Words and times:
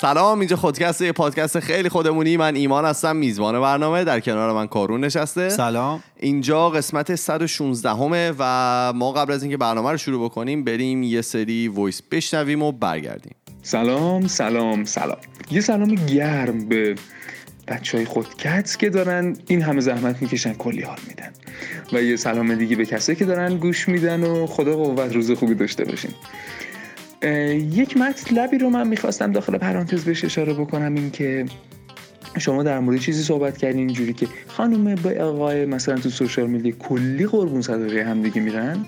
سلام 0.00 0.38
اینجا 0.38 0.56
خودکست 0.56 1.00
یه 1.00 1.12
پادکست 1.12 1.60
خیلی 1.60 1.88
خودمونی. 1.88 2.36
من 2.36 2.54
ایمان 2.54 2.84
هستم 2.84 3.16
میزبان 3.16 3.60
برنامه. 3.60 4.04
در 4.04 4.20
کنار 4.20 4.52
من 4.52 4.66
کارون 4.66 5.04
نشسته. 5.04 5.48
سلام. 5.48 6.02
اینجا 6.16 6.70
قسمت 6.70 7.14
116 7.14 7.90
همه 7.90 8.32
و 8.38 8.92
ما 8.92 9.12
قبل 9.12 9.32
از 9.32 9.42
اینکه 9.42 9.56
برنامه 9.56 9.90
رو 9.90 9.96
شروع 9.96 10.24
بکنیم 10.24 10.64
بریم 10.64 11.02
یه 11.02 11.22
سری 11.22 11.68
وایس 11.68 12.02
بشنویم 12.10 12.62
و 12.62 12.72
برگردیم. 12.72 13.34
سلام 13.62 14.26
سلام 14.26 14.84
سلام. 14.84 15.18
یه 15.50 15.60
سلام 15.60 15.94
گرم 15.94 16.68
به 16.68 16.94
بچه 17.68 17.98
های 17.98 18.06
خودکت 18.06 18.76
که 18.78 18.90
دارن 18.90 19.36
این 19.46 19.62
همه 19.62 19.80
زحمت 19.80 20.22
می‌کشن 20.22 20.54
کلی 20.54 20.82
حال 20.82 20.98
میدن. 21.08 21.30
و 21.92 22.02
یه 22.02 22.16
سلام 22.16 22.54
دیگه 22.54 22.76
به 22.76 22.86
کسایی 22.86 23.18
که 23.18 23.24
دارن 23.24 23.56
گوش 23.56 23.88
میدن 23.88 24.24
و 24.24 24.46
خدا 24.46 24.76
قوت 24.76 25.14
روز 25.14 25.30
خوبی 25.30 25.54
داشته 25.54 25.84
باشین. 25.84 26.10
یک 27.22 27.96
مطلبی 27.96 28.58
رو 28.58 28.70
من 28.70 28.88
می‌خواستم 28.88 29.32
داخل 29.32 29.58
پرانتز 29.58 30.04
بهش 30.04 30.24
اشاره 30.24 30.52
بکنم 30.54 30.94
این 30.94 31.10
که 31.10 31.46
شما 32.38 32.62
در 32.62 32.78
مورد 32.78 32.98
چیزی 32.98 33.22
صحبت 33.22 33.58
کردین 33.58 33.78
اینجوری 33.78 34.12
که 34.12 34.26
خانم 34.46 34.94
به 34.94 35.22
آقای 35.22 35.66
مثلا 35.66 35.96
تو 35.96 36.10
سوشال 36.10 36.46
میدیا 36.46 36.72
کلی 36.72 37.26
قربون 37.26 37.62
صدقه 37.62 38.04
همدیگه 38.04 38.40
میرن 38.40 38.86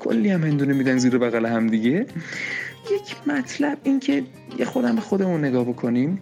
کلی 0.00 0.30
هم 0.30 0.44
هندونه 0.44 0.72
میدن 0.72 0.98
زیر 0.98 1.18
بغل 1.18 1.46
همدیگه. 1.46 2.06
یک 2.94 3.16
مطلب 3.26 3.78
این 3.82 4.00
که 4.00 4.22
یه 4.58 4.64
خودم 4.64 4.94
به 4.94 5.00
خودمون 5.00 5.44
نگاه 5.44 5.64
بکنیم. 5.64 6.20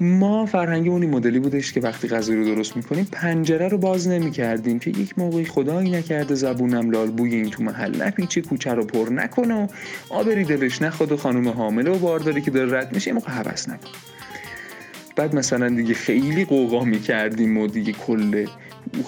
ما 0.00 0.46
فرهنگمون 0.46 1.02
این 1.02 1.10
مدلی 1.10 1.38
بودش 1.38 1.72
که 1.72 1.80
وقتی 1.80 2.08
غذا 2.08 2.34
رو 2.34 2.44
درست 2.44 2.76
می‌کنیم 2.76 3.08
پنجره 3.12 3.68
رو 3.68 3.78
باز 3.78 4.08
نمی‌کردیم 4.08 4.78
که 4.78 4.90
یک 4.90 5.18
موقعی 5.18 5.44
خدایی 5.44 5.90
نکرده 5.90 6.34
زبونم 6.34 6.90
لال 6.90 7.10
بوی 7.10 7.34
این 7.34 7.50
تو 7.50 7.62
محل 7.62 8.02
نپیچه 8.02 8.40
کوچه 8.40 8.74
رو 8.74 8.84
پر 8.84 9.12
نکنه 9.12 9.54
و 9.54 9.66
آبری 10.10 10.44
دلش 10.44 10.82
نخواد 10.82 11.12
و 11.12 11.16
خانم 11.16 11.48
حامله 11.48 11.90
و 11.90 11.98
بارداری 11.98 12.40
که 12.40 12.50
داره 12.50 12.78
رد 12.78 12.94
میشه 12.94 13.12
موقع 13.12 13.30
حوس 13.30 13.68
نکن. 13.68 13.88
بعد 15.16 15.34
مثلا 15.34 15.68
دیگه 15.68 15.94
خیلی 15.94 16.44
قوقا 16.44 16.84
می‌کردیم 16.84 17.56
و 17.56 17.66
دیگه 17.66 17.92
کل 17.92 18.46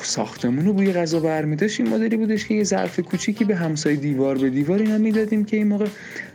ساختمون 0.03 0.65
رو 0.65 0.73
بوی 0.73 0.93
غذا 0.93 1.21
برمیداشت. 1.21 1.81
این 1.81 1.95
مدلی 1.95 2.17
بودش 2.17 2.47
که 2.47 2.55
یه 2.55 2.65
ظرف 2.65 3.01
کوچیکی 3.01 3.45
به 3.45 3.57
همسایه 3.57 3.97
دیوار 3.97 4.39
به 4.39 4.51
دیوار 4.51 4.79
اینا 4.79 4.99
می‌دادیم 4.99 5.45
که 5.45 5.57
این 5.57 5.69
موقع 5.69 5.87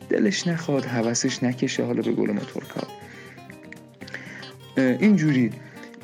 دلش 0.09 0.47
نخواد 0.47 0.85
حوسش 0.85 1.43
نکشه 1.43 1.83
حالا 1.83 2.01
به 2.01 2.11
گل 2.11 2.31
موتورکار 2.31 2.87
اینجوری. 4.99 5.51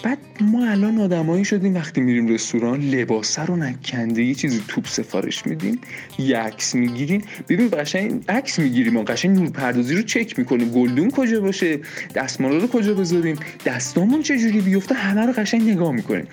بعد 0.03 0.17
ما 0.41 0.65
الان 0.65 0.99
آدمایی 0.99 1.45
شدیم 1.45 1.75
وقتی 1.75 2.01
میریم 2.01 2.27
رستوران 2.27 2.81
لباسه 2.81 3.45
رو 3.45 3.55
نکنده 3.55 4.23
یه 4.23 4.33
چیزی 4.33 4.63
توپ 4.67 4.87
سفارش 4.87 5.47
میدیم 5.47 5.79
یه 6.19 6.37
عکس 6.37 6.75
می‌گیریم. 6.75 7.21
ببین 7.49 7.69
قشنگ 7.73 8.23
عکس 8.29 8.59
می‌گیریم 8.59 8.93
ما 8.93 9.03
قشنگ 9.03 9.39
نور 9.39 9.49
پردازی 9.49 9.95
رو 9.95 10.01
چک 10.01 10.39
می‌کنیم. 10.39 10.69
گلدون 10.69 11.11
کجا 11.11 11.41
باشه؟ 11.41 11.79
دستمالا 12.15 12.57
رو 12.57 12.67
کجا 12.67 12.93
بذاریم؟ 12.93 13.37
دستامون 13.65 14.21
چجوری 14.21 14.61
بیفته؟ 14.61 14.95
همه 14.95 15.25
رو 15.25 15.33
قشنگ 15.33 15.69
نگاه 15.69 15.91
می‌کنیم. 15.91 16.27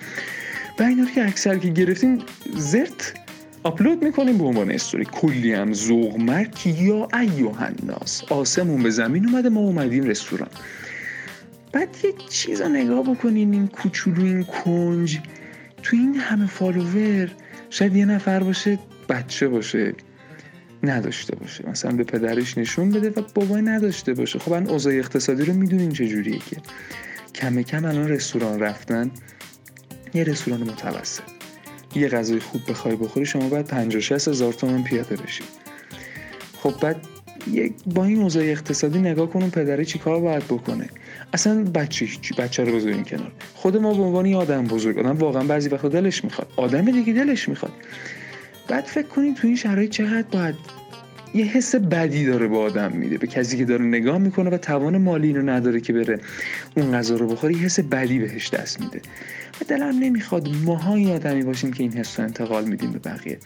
و 0.79 0.83
اینا 0.83 1.03
رو 1.03 1.09
که 1.09 1.25
اکثر 1.25 1.57
که 1.57 1.69
گرفتیم 1.69 2.19
زرت 2.57 3.13
آپلود 3.63 4.03
می‌کنیم 4.03 4.37
به 4.37 4.43
عنوان 4.43 4.71
استوری. 4.71 5.05
کلی 5.11 5.53
هم 5.53 5.73
ذوق 5.73 6.17
مرک 6.17 6.67
یا 6.67 7.07
ایوهن 7.19 7.75
ناس 7.83 8.23
آسمون 8.29 8.83
به 8.83 8.89
زمین 8.89 9.29
اومده 9.29 9.49
ما 9.49 9.59
اومدیم 9.59 10.03
رستوران. 10.03 10.49
بعد 11.75 11.97
یه 12.03 12.13
چیز 12.29 12.61
رو 12.61 12.69
نگاه 12.69 13.03
بکنین 13.03 13.53
این 13.53 13.67
کوچولو 13.67 14.23
این 14.23 14.43
کنج. 14.43 15.19
تو 15.83 15.97
این 15.97 16.15
همه 16.15 16.47
فالوور 16.47 17.31
شاید 17.69 17.95
یه 17.95 18.05
نفر 18.05 18.43
باشه 18.43 18.79
بچه 19.09 19.47
باشه 19.47 19.93
نداشته 20.83 21.35
باشه. 21.35 21.69
مثلا 21.69 21.91
به 21.91 22.03
پدرش 22.03 22.57
نشون 22.57 22.91
بده 22.91 23.09
و 23.09 23.23
بابای 23.35 23.61
نداشته 23.61 24.13
باشه. 24.13 24.39
خب 24.39 24.53
این 24.53 24.69
اوضاع 24.69 24.93
اقتصادی 24.93 25.45
رو 25.45 25.53
می‌دونین 25.53 25.91
چجوریه 25.91 26.39
که 26.39 26.57
کم 27.35 27.61
کم 27.61 27.85
الان 27.85 28.09
رستوران 28.09 28.59
رفتن 28.59 29.11
یه 30.13 30.23
رستوران 30.23 30.61
متوسط. 30.61 31.23
یه 31.95 32.07
غذای 32.07 32.39
خوب 32.39 32.61
بخوای 32.69 32.95
بخوری 32.95 33.25
شما 33.25 33.49
باید 33.49 33.67
50 33.67 34.01
60 34.01 34.27
هزار 34.27 34.53
تومن 34.53 34.83
پیاده 34.83 35.15
بشی. 35.15 35.43
خب 36.57 36.73
بعد 36.81 36.97
با 37.85 38.05
این 38.05 38.21
اوضاع 38.21 38.43
اقتصادی 38.43 38.99
نگاه 38.99 39.29
کنون 39.29 39.49
پدره 39.49 39.85
چیکار 39.85 40.19
باید 40.19 40.43
بکنه؟ 40.43 40.89
اصلا 41.33 41.63
بچه 41.63 42.07
بچه 42.37 42.63
رو 42.63 42.75
بذارین 42.75 43.03
کنار. 43.03 43.31
خود 43.55 43.77
ما 43.77 43.93
به 43.93 44.03
عنوان 44.03 44.33
آدم 44.33 44.63
بزرگ 44.63 44.99
آدم 44.99 45.17
واقعا 45.17 45.43
بعضی 45.43 45.69
وقتا 45.69 45.89
دلش 45.89 46.23
می‌خواد. 46.23 46.47
آدم 46.55 46.91
دیگه 46.91 47.13
دلش 47.13 47.49
می‌خواد. 47.49 47.73
بعد 48.67 48.83
فکر 48.83 49.07
کنید 49.07 49.35
تو 49.35 49.47
این 49.47 49.55
شرایط 49.55 49.91
چقدر 49.91 50.27
باید 50.31 50.55
یه 51.35 51.45
حس 51.45 51.75
بدی 51.75 52.25
داره 52.25 52.47
به 52.47 52.57
آدم 52.57 52.91
میده 52.91 53.17
به 53.17 53.27
کسی 53.27 53.57
که 53.57 53.65
داره 53.65 53.85
نگاه 53.85 54.17
می‌کنه 54.17 54.49
و 54.49 54.57
توان 54.57 54.97
مالی 54.97 55.27
اینو 55.27 55.41
نداره 55.41 55.81
که 55.81 55.93
بره 55.93 56.19
اون 56.77 56.91
غذا 56.91 57.15
رو 57.15 57.27
بخوره 57.27 57.53
یه 57.53 57.59
حس 57.59 57.79
بدی 57.79 58.19
بهش 58.19 58.49
دست 58.49 58.81
میده. 58.81 59.01
و 59.61 59.65
دلم 59.67 59.99
نمی‌خواد 59.99 60.49
ماها 60.65 61.13
آدمی 61.13 61.43
باشیم 61.43 61.73
که 61.73 61.83
این 61.83 61.93
حس 61.93 62.19
رو 62.19 62.25
انتقال 62.25 62.65
میدیم 62.65 62.91
به 62.91 62.99
بقیه. 62.99 63.37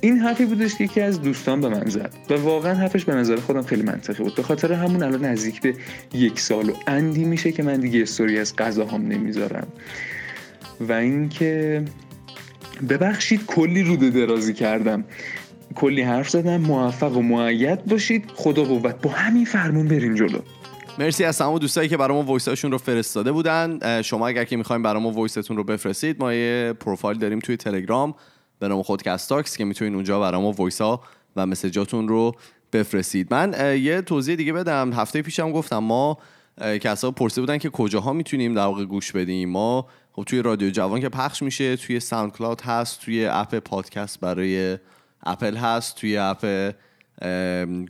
این 0.00 0.18
حرفی 0.18 0.44
بودش 0.44 0.74
که 0.74 0.84
یکی 0.84 1.00
از 1.00 1.22
دوستان 1.22 1.60
به 1.60 1.68
من 1.68 1.88
زد 1.88 2.12
و 2.30 2.34
واقعا 2.34 2.74
حرفش 2.74 3.04
به 3.04 3.14
نظر 3.14 3.36
خودم 3.36 3.62
خیلی 3.62 3.82
منطقی 3.82 4.22
بود. 4.22 4.34
به 4.34 4.42
خاطر 4.42 4.72
همون 4.72 5.02
الان 5.02 5.24
نزدیک 5.24 5.60
به 5.60 5.74
یک 6.14 6.40
سال 6.40 6.70
و 6.70 6.72
اندی 6.86 7.24
میشه 7.24 7.52
که 7.52 7.62
من 7.62 7.80
دیگه 7.80 8.02
استوری 8.02 8.38
از 8.38 8.54
هم 8.60 9.08
نمی‌ذارم. 9.08 9.66
و 10.80 10.92
اینکه 10.92 11.82
ببخشید 12.88 13.46
کلی 13.46 13.82
روده 13.82 14.10
درازی 14.10 14.52
کردم. 14.52 15.04
کلی 15.78 16.02
حرف 16.02 16.28
زدم 16.30 16.56
موفق 16.56 17.16
و 17.16 17.22
مؤید 17.22 17.84
باشید. 17.84 18.24
خدا 18.34 18.64
قوت. 18.64 19.02
با 19.02 19.10
همین 19.10 19.44
فرمون 19.44 19.88
بریم 19.88 20.14
جلو. 20.14 20.38
مرسی 20.98 21.24
از 21.24 21.38
تمام 21.38 21.58
دوستایی 21.58 21.88
که 21.88 21.96
برامون 21.96 22.26
voice 22.26 22.49
هاشون 22.49 22.72
رو 22.72 22.78
فرستاده 22.78 23.32
بودن. 23.32 24.02
شما 24.02 24.28
اگر 24.28 24.44
که 24.44 24.56
می‌خوایم 24.56 24.82
برامون 24.82 25.14
voice 25.14 25.40
تون 25.40 25.56
رو 25.56 25.64
بفرستید 25.64 26.20
ما 26.20 26.34
یه 26.34 26.74
پروفایل 26.80 27.18
داریم 27.18 27.38
توی 27.38 27.56
تلگرام 27.56 28.14
به 28.58 28.68
نام 28.68 28.82
خودکست 28.82 29.28
تاکس 29.28 29.56
که 29.56 29.64
می‌تونید 29.64 29.94
اونجا 29.94 30.20
برامون 30.20 30.54
voice 30.54 30.80
ها 30.80 31.02
و 31.36 31.46
message 31.46 31.89
اتون 31.89 32.08
رو 32.08 32.34
بفرستید. 32.72 33.34
من 33.34 33.78
یه 33.80 34.02
توضیح 34.02 34.36
دیگه 34.36 34.52
بدم. 34.52 34.92
هفته 34.92 35.22
پیشم 35.22 35.52
گفتم 35.52 35.78
ما 35.78 36.18
کسا 36.60 37.10
پرسیده 37.10 37.40
بودن 37.40 37.58
که 37.58 37.70
کجاها 37.70 38.12
می‌تونیم 38.12 38.54
در 38.54 38.64
واقع 38.64 38.84
گوش 38.84 39.12
بدیم. 39.12 39.50
ما 39.50 39.86
خب 40.12 40.24
توی 40.24 40.42
رادیو 40.42 40.70
جوان 40.70 41.00
که 41.00 41.08
پخش 41.08 41.42
میشه 41.42 41.76
توی 41.76 42.00
ساوند 42.00 42.32
کلاود 42.32 42.60
هست 42.60 43.00
توی 43.00 43.26
اپ 43.26 43.54
پادکست 43.54 44.20
برای 44.20 44.78
اپل 45.22 45.56
هست 45.56 45.96
توی 45.96 46.16
اپ 46.16 46.72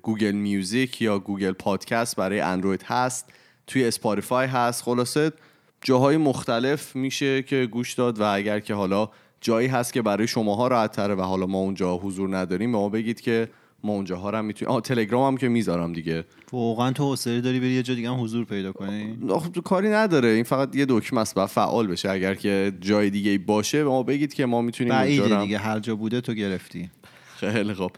گوگل 0.02 0.32
میوزیک 0.32 1.02
یا 1.02 1.18
گوگل 1.18 1.52
پادکست 1.52 2.16
برای 2.16 2.40
اندروید 2.40 2.82
هست 2.82 3.32
توی 3.66 3.84
اسپاتیفای 3.84 4.46
هست. 4.46 4.82
خلاصه 4.82 5.32
جاهای 5.82 6.16
مختلف 6.16 6.96
میشه 6.96 7.42
که 7.42 7.68
گوش 7.70 7.94
داد 7.94 8.20
و 8.20 8.22
اگر 8.22 8.60
که 8.60 8.74
حالا 8.74 9.08
جایی 9.40 9.68
هست 9.68 9.92
که 9.92 10.02
برای 10.02 10.26
شماها 10.26 10.68
راحت 10.68 10.92
تره 10.92 11.14
و 11.14 11.20
حالا 11.20 11.46
ما 11.46 11.58
اونجا 11.58 11.96
حضور 11.96 12.36
نداریم 12.36 12.72
به 12.72 12.78
ما 12.78 12.88
بگید 12.88 13.20
که 13.20 13.48
ما 13.84 13.92
اونجا 13.92 14.16
ها 14.16 14.30
هم 14.30 14.44
می‌تونیم. 14.44 14.74
آه 14.74 14.80
تلگرام 14.80 15.32
هم 15.32 15.36
که 15.36 15.48
می‌ذارم 15.48 15.92
دیگه. 15.92 16.24
واقعا 16.52 16.92
تو 16.92 17.04
حوصله 17.04 17.40
داری 17.40 17.60
بری 17.60 17.70
یه 17.70 17.82
جا 17.82 17.94
دیگه 17.94 18.10
هم 18.10 18.22
حضور 18.22 18.44
پیدا 18.44 18.72
کنی؟ 18.72 19.18
خب 19.28 19.60
کاری 19.60 19.88
نداره. 19.88 20.28
این 20.28 20.44
فقط 20.44 20.76
یه 20.76 20.86
دکمه 20.88 21.20
است 21.20 21.36
و 21.36 21.46
فعال 21.46 21.86
بشه. 21.86 22.10
اگر 22.10 22.34
که 22.34 22.72
جای 22.80 23.10
دیگه 23.10 23.38
باشه 23.38 23.84
به 23.84 23.90
ما 23.90 24.02
بگید 24.02 24.34
که 24.34 24.46
ما 24.46 24.62
می‌تونیم 24.62 24.92
اونجا 24.92 25.42
دیگه. 25.42 25.58
هر 25.58 25.78
جا 25.78 25.96
بوده 25.96 26.20
تو 26.20 26.34
گرفتی. 26.34 26.90
خیلی 27.38 27.74
خوب. 27.74 27.90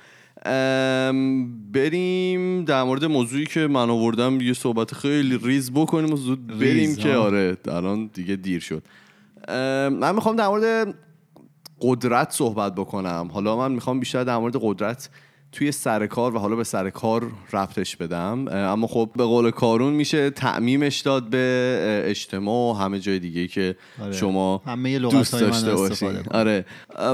بریم 1.72 2.64
در 2.64 2.82
مورد 2.82 3.04
موضوعی 3.04 3.46
که 3.46 3.60
من 3.60 3.90
آوردم 3.90 4.40
یه 4.40 4.52
صحبت 4.52 4.94
خیلی 4.94 5.38
ریز 5.42 5.72
بکنیم 5.72 6.12
و 6.12 6.16
زود 6.16 6.46
بریم 6.46 6.96
که 6.96 7.14
آره 7.14 7.56
الان 7.68 8.10
دیگه 8.14 8.36
دیر 8.36 8.60
شد. 8.60 8.82
من 9.92 10.14
می‌خوام 10.14 10.36
در 10.36 10.48
مورد 10.48 10.94
قدرت 11.80 12.30
صحبت 12.30 12.74
بکنم. 12.74 13.28
حالا 13.32 13.56
من 13.56 13.72
می‌خوام 13.72 14.00
بیشتر 14.00 14.24
در 14.24 14.36
مورد 14.36 14.56
قدرت 14.60 15.10
توی 15.52 15.72
سر 15.72 16.06
کار 16.06 16.34
و 16.34 16.38
حالا 16.38 16.56
به 16.56 16.64
سر 16.64 16.90
کار 16.90 17.30
رفتش 17.52 17.96
بدم. 17.96 18.48
اما 18.48 18.86
خب 18.86 19.10
به 19.16 19.24
قول 19.24 19.50
کارون 19.50 19.92
میشه 19.92 20.30
تعمیمش 20.30 21.00
داد 21.00 21.30
به 21.30 22.04
اجتماع 22.06 22.72
و 22.72 22.76
همه 22.76 23.00
جای 23.00 23.18
دیگه 23.18 23.48
که 23.48 23.76
آره. 24.02 24.12
شما 24.12 24.62
همه 24.66 24.98
دوست 24.98 25.32
داشته 25.32 25.74
باشین. 25.74 26.18
آره. 26.30 26.64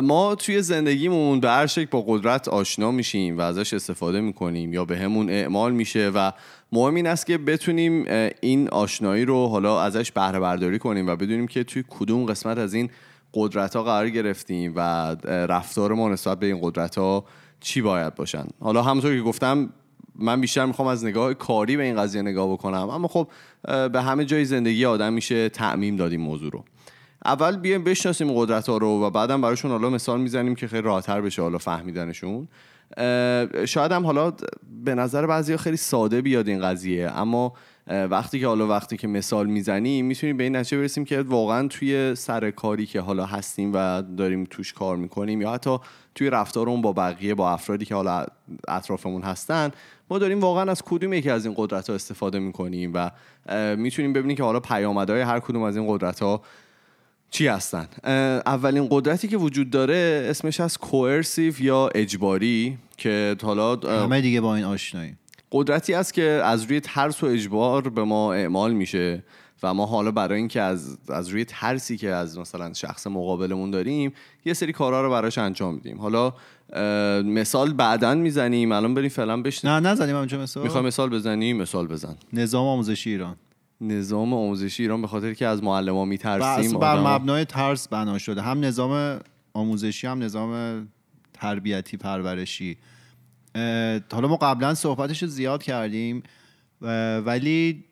ما 0.03 0.35
توی 0.35 0.63
زندگیمون 0.63 1.41
به 1.41 1.51
هر 1.51 1.67
شکل 1.67 1.89
با 1.91 2.05
قدرت 2.07 2.49
آشنا 2.49 2.91
میشیم 2.91 3.39
و 3.39 3.41
ازش 3.41 3.75
استفاده 3.75 4.21
می‌کنیم 4.21 4.73
یا 4.73 4.85
به 4.85 4.99
همون 4.99 5.31
اعمال 5.31 5.73
میشه 5.73 6.11
و 6.15 6.33
مهم 6.73 6.95
این 6.95 7.07
است 7.07 7.27
که 7.27 7.39
بتونیم 7.39 8.05
این 8.41 8.69
آشنایی 8.69 9.25
رو 9.25 9.47
حالا 9.47 9.83
ازش 9.83 10.13
بهره 10.13 10.41
برداری 10.41 10.79
کنیم 10.79 11.07
و 11.07 11.17
بدونیم 11.17 11.47
که 11.47 11.65
توی 11.65 11.85
کدوم 11.89 12.27
قسمت 12.27 12.59
از 12.59 12.75
این 12.75 12.91
قدرت 13.35 13.77
ها 13.77 13.83
قرار 13.83 14.11
گرفتیم 14.11 14.73
و 14.77 14.81
رفتار 15.25 15.93
ما 15.93 16.09
نسبت 16.09 16.39
به 16.39 16.47
این 16.47 16.59
قدرت 16.63 16.99
ها 16.99 17.25
چی 17.61 17.83
باید 17.83 18.15
باشن؟ 18.15 18.45
حالا 18.61 18.83
همونطور 18.83 19.17
که 19.17 19.23
گفتم 19.23 19.71
من 20.15 20.41
بیشتر 20.41 20.67
می‌خوام 20.67 20.89
از 20.89 21.05
نگاه 21.05 21.35
کاری 21.35 21.77
به 21.77 21.83
این 21.83 21.97
قضیه 21.97 22.23
نگاه 22.23 22.53
بکنم. 22.53 22.91
اما 22.91 23.09
خب 23.09 23.29
به 23.93 24.03
همه 24.03 24.25
جای 24.25 24.45
زندگی 24.45 24.85
آدم 24.85 25.13
میشه 25.13 25.49
تعمیم 25.49 25.97
دادیم 25.97 26.21
موضوع 26.21 26.51
رو. 26.51 26.65
اول 27.25 27.57
بیایم 27.57 27.85
بشناسیم 27.85 28.33
قدرت 28.33 28.69
ها 28.69 28.77
رو 28.77 28.89
و 28.89 29.11
بعدم 29.11 29.41
براشون 29.41 29.71
حالا 29.71 29.91
مثال 29.91 30.21
می‌زنیم 30.21 30.55
که 30.55 30.69
خیلی 30.69 30.83
راحتر 30.83 31.21
بشه 31.21 31.43
حالا 31.43 31.59
فهمیدنشون. 31.59 32.49
شاید 33.67 33.93
هم 33.93 34.07
حالا 34.07 34.33
به 34.85 34.95
نظر 34.95 35.27
بعضی 35.27 35.57
خیلی 35.57 35.77
ساده 35.77 36.23
بیاد 36.23 36.49
این 36.49 36.63
قضیه 36.63 37.11
اما 37.11 37.53
وقتی 37.87 38.41
که 38.41 38.47
حالا 38.47 38.67
وقتی 38.67 38.97
که 38.97 39.09
مثال 39.09 39.47
می‌زنیم 39.47 40.07
می‌تونیم 40.07 40.37
به 40.37 40.45
این 40.45 40.57
نتیجه 40.57 40.79
برسیم 40.79 41.05
که 41.05 41.21
واقعا 41.23 41.69
توی 41.69 42.15
سر 42.15 42.51
کاری 42.51 42.87
که 42.87 43.01
حالا 43.01 43.27
هستیم 43.27 43.71
و 43.75 44.03
داریم 44.03 44.45
توش 44.51 44.73
کار 44.73 44.97
می‌کنیم 44.97 45.41
یا 45.41 45.53
حتی 45.53 45.79
توی 46.15 46.31
رفتارمون 46.31 46.83
با 46.83 46.93
بقیه 46.93 47.35
با 47.35 47.51
افرادی 47.51 47.85
که 47.85 47.95
حالا 47.95 48.27
اطرافمون 48.69 49.23
هستن 49.23 49.71
ما 50.11 50.19
داریم 50.19 50.41
واقعا 50.41 50.71
از 50.71 50.83
کدوم 50.83 51.13
یکی 51.13 51.31
از 51.31 51.47
این 51.47 51.55
قدرت 51.59 51.89
ها 51.89 51.95
استفاده 51.95 52.39
می‌کنیم 52.39 52.93
و 52.95 53.11
می‌تونیم 53.77 54.13
ببینیم 54.13 54.37
که 54.37 54.43
حالا 54.43 54.61
پیامدهای 54.61 55.21
هر 55.21 55.41
کدوم 55.41 55.63
از 55.63 55.77
این 55.77 55.87
قدرت 55.89 56.21
ها 56.21 56.43
چی 57.31 57.47
هستن. 57.47 57.89
اولین 58.47 58.89
قدرتی 58.91 59.29
که 59.29 59.37
وجود 59.37 59.71
داره 59.71 60.27
اسمش 60.31 60.61
از 60.61 60.79
کوئرسیو 60.79 61.63
یا 61.63 61.91
اجباری 61.95 62.79
که 62.97 63.37
حالا 63.43 63.77
همه 63.77 64.21
دیگه 64.21 64.41
با 64.41 64.57
این 64.57 64.65
آشنایی 64.65 65.17
قدرتی 65.53 65.95
است 65.95 66.15
که 66.15 66.23
از 66.23 66.65
روی 66.65 66.81
ترس 66.81 67.23
و 67.23 67.27
اجبار 67.27 67.89
به 67.89 68.05
ما 68.05 68.33
اعمال 68.33 68.73
میشه 68.73 69.25
و 69.63 69.75
ما 69.75 69.87
حالا 69.87 70.11
برای 70.11 70.39
اینکه 70.39 70.61
از 70.61 70.99
از 71.09 71.29
روی 71.29 71.45
ترسی 71.45 71.97
که 71.97 72.11
از 72.11 72.39
مثلا 72.39 72.73
شخص 72.73 73.07
مقابلمون 73.07 73.71
داریم 73.71 74.13
یه 74.45 74.55
سری 74.55 74.73
کارها 74.73 75.01
رو 75.01 75.11
براش 75.11 75.39
انجام 75.39 75.75
میدیم. 75.75 76.01
حالا 76.01 76.33
مثال 77.23 77.73
بعدا 77.73 78.15
می‌زنیم. 78.15 78.73
الان 78.73 78.95
بریم 78.95 79.09
فعلا 79.09 79.43
بشنیم 79.43 79.75
نه 79.75 79.91
نزنیم 79.91 80.17
اونجا 80.17 80.39
مثال. 80.39 80.63
می‌خوای 80.63 80.85
مثال 80.85 81.11
بزنی؟ 81.11 81.53
مثال 81.53 81.87
بزن. 81.87 82.17
نظام 82.33 82.67
آموزشی 82.67 83.11
ایران. 83.11 83.37
نظام 83.81 84.35
آموزشی 84.35 84.83
ایران 84.83 85.03
به 85.03 85.09
خاطر 85.09 85.35
که 85.35 85.47
از 85.47 85.63
معلم 85.63 85.95
ها 85.95 86.05
میترسیم 86.05 86.79
بر 86.79 87.01
مبنای 87.01 87.45
ترس 87.45 87.89
بنا 87.89 88.19
شده. 88.19 88.43
هم 88.43 88.65
نظام 88.65 89.21
آموزشی 89.55 90.07
هم 90.07 90.23
نظام 90.23 90.83
تربیتی 91.35 91.97
پرورشی. 91.97 92.77
حالا 94.13 94.29
ما 94.29 94.37
قبلا 94.37 94.75
صحبتش 94.75 95.23
رو 95.23 95.29
زیاد 95.29 95.63
کردیم 95.63 96.23
ولی 97.27 97.85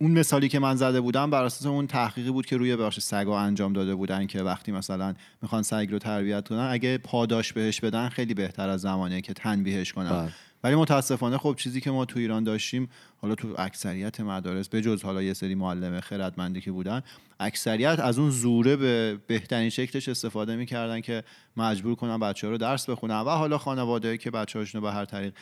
اون 0.00 0.10
مثالی 0.10 0.48
که 0.48 0.58
من 0.58 0.76
زده 0.76 1.00
بودم 1.00 1.30
بر 1.30 1.44
اساس 1.44 1.66
اون 1.66 1.86
تحقیقی 1.86 2.30
بود 2.30 2.46
که 2.46 2.56
روی 2.56 2.76
بخش 2.76 3.00
سگا 3.00 3.38
انجام 3.38 3.72
داده 3.72 3.94
بودن 3.94 4.26
که 4.26 4.42
وقتی 4.42 4.72
مثلا 4.72 5.14
می‌خوان 5.42 5.62
سگ 5.62 5.88
رو 5.90 5.98
تربیت 5.98 6.48
کنن 6.48 6.68
اگه 6.70 6.98
پاداش 6.98 7.52
بهش 7.52 7.80
بدن 7.80 8.08
خیلی 8.08 8.34
بهتر 8.34 8.68
از 8.68 8.80
زمانه 8.80 9.20
که 9.20 9.32
تنبیهش 9.32 9.92
کنن 9.92 10.10
بله. 10.10 10.32
ولی 10.64 10.74
متاسفانه 10.74 11.38
خب 11.38 11.54
چیزی 11.58 11.80
که 11.80 11.90
ما 11.90 12.04
تو 12.04 12.18
ایران 12.18 12.44
داشتیم 12.44 12.88
حالا 13.22 13.34
تو 13.34 13.54
اکثریت 13.58 14.20
مدارس 14.20 14.68
به 14.68 14.80
جز 14.82 15.02
حالا 15.02 15.22
یه 15.22 15.32
سری 15.32 15.54
معلم 15.54 16.00
خردمندی 16.00 16.60
که 16.60 16.72
بودن 16.72 17.02
اکثریت 17.40 18.00
از 18.00 18.18
اون 18.18 18.30
زوره 18.30 18.76
به 18.76 19.18
بهترین 19.26 19.70
شکلش 19.70 20.08
استفاده 20.08 20.56
می‌کردن 20.56 21.00
که 21.00 21.24
مجبور 21.56 21.94
کنن 21.94 22.18
بچه 22.18 22.46
ها 22.46 22.50
رو 22.50 22.58
درس 22.58 22.90
بخونن. 22.90 23.20
و 23.20 23.28
حالا 23.28 23.58
خانواده 23.58 24.18
که 24.18 24.30
بچه 24.30 24.64
رو 24.74 24.80
به 24.80 24.92
هر 24.92 25.04
طریق 25.04 25.34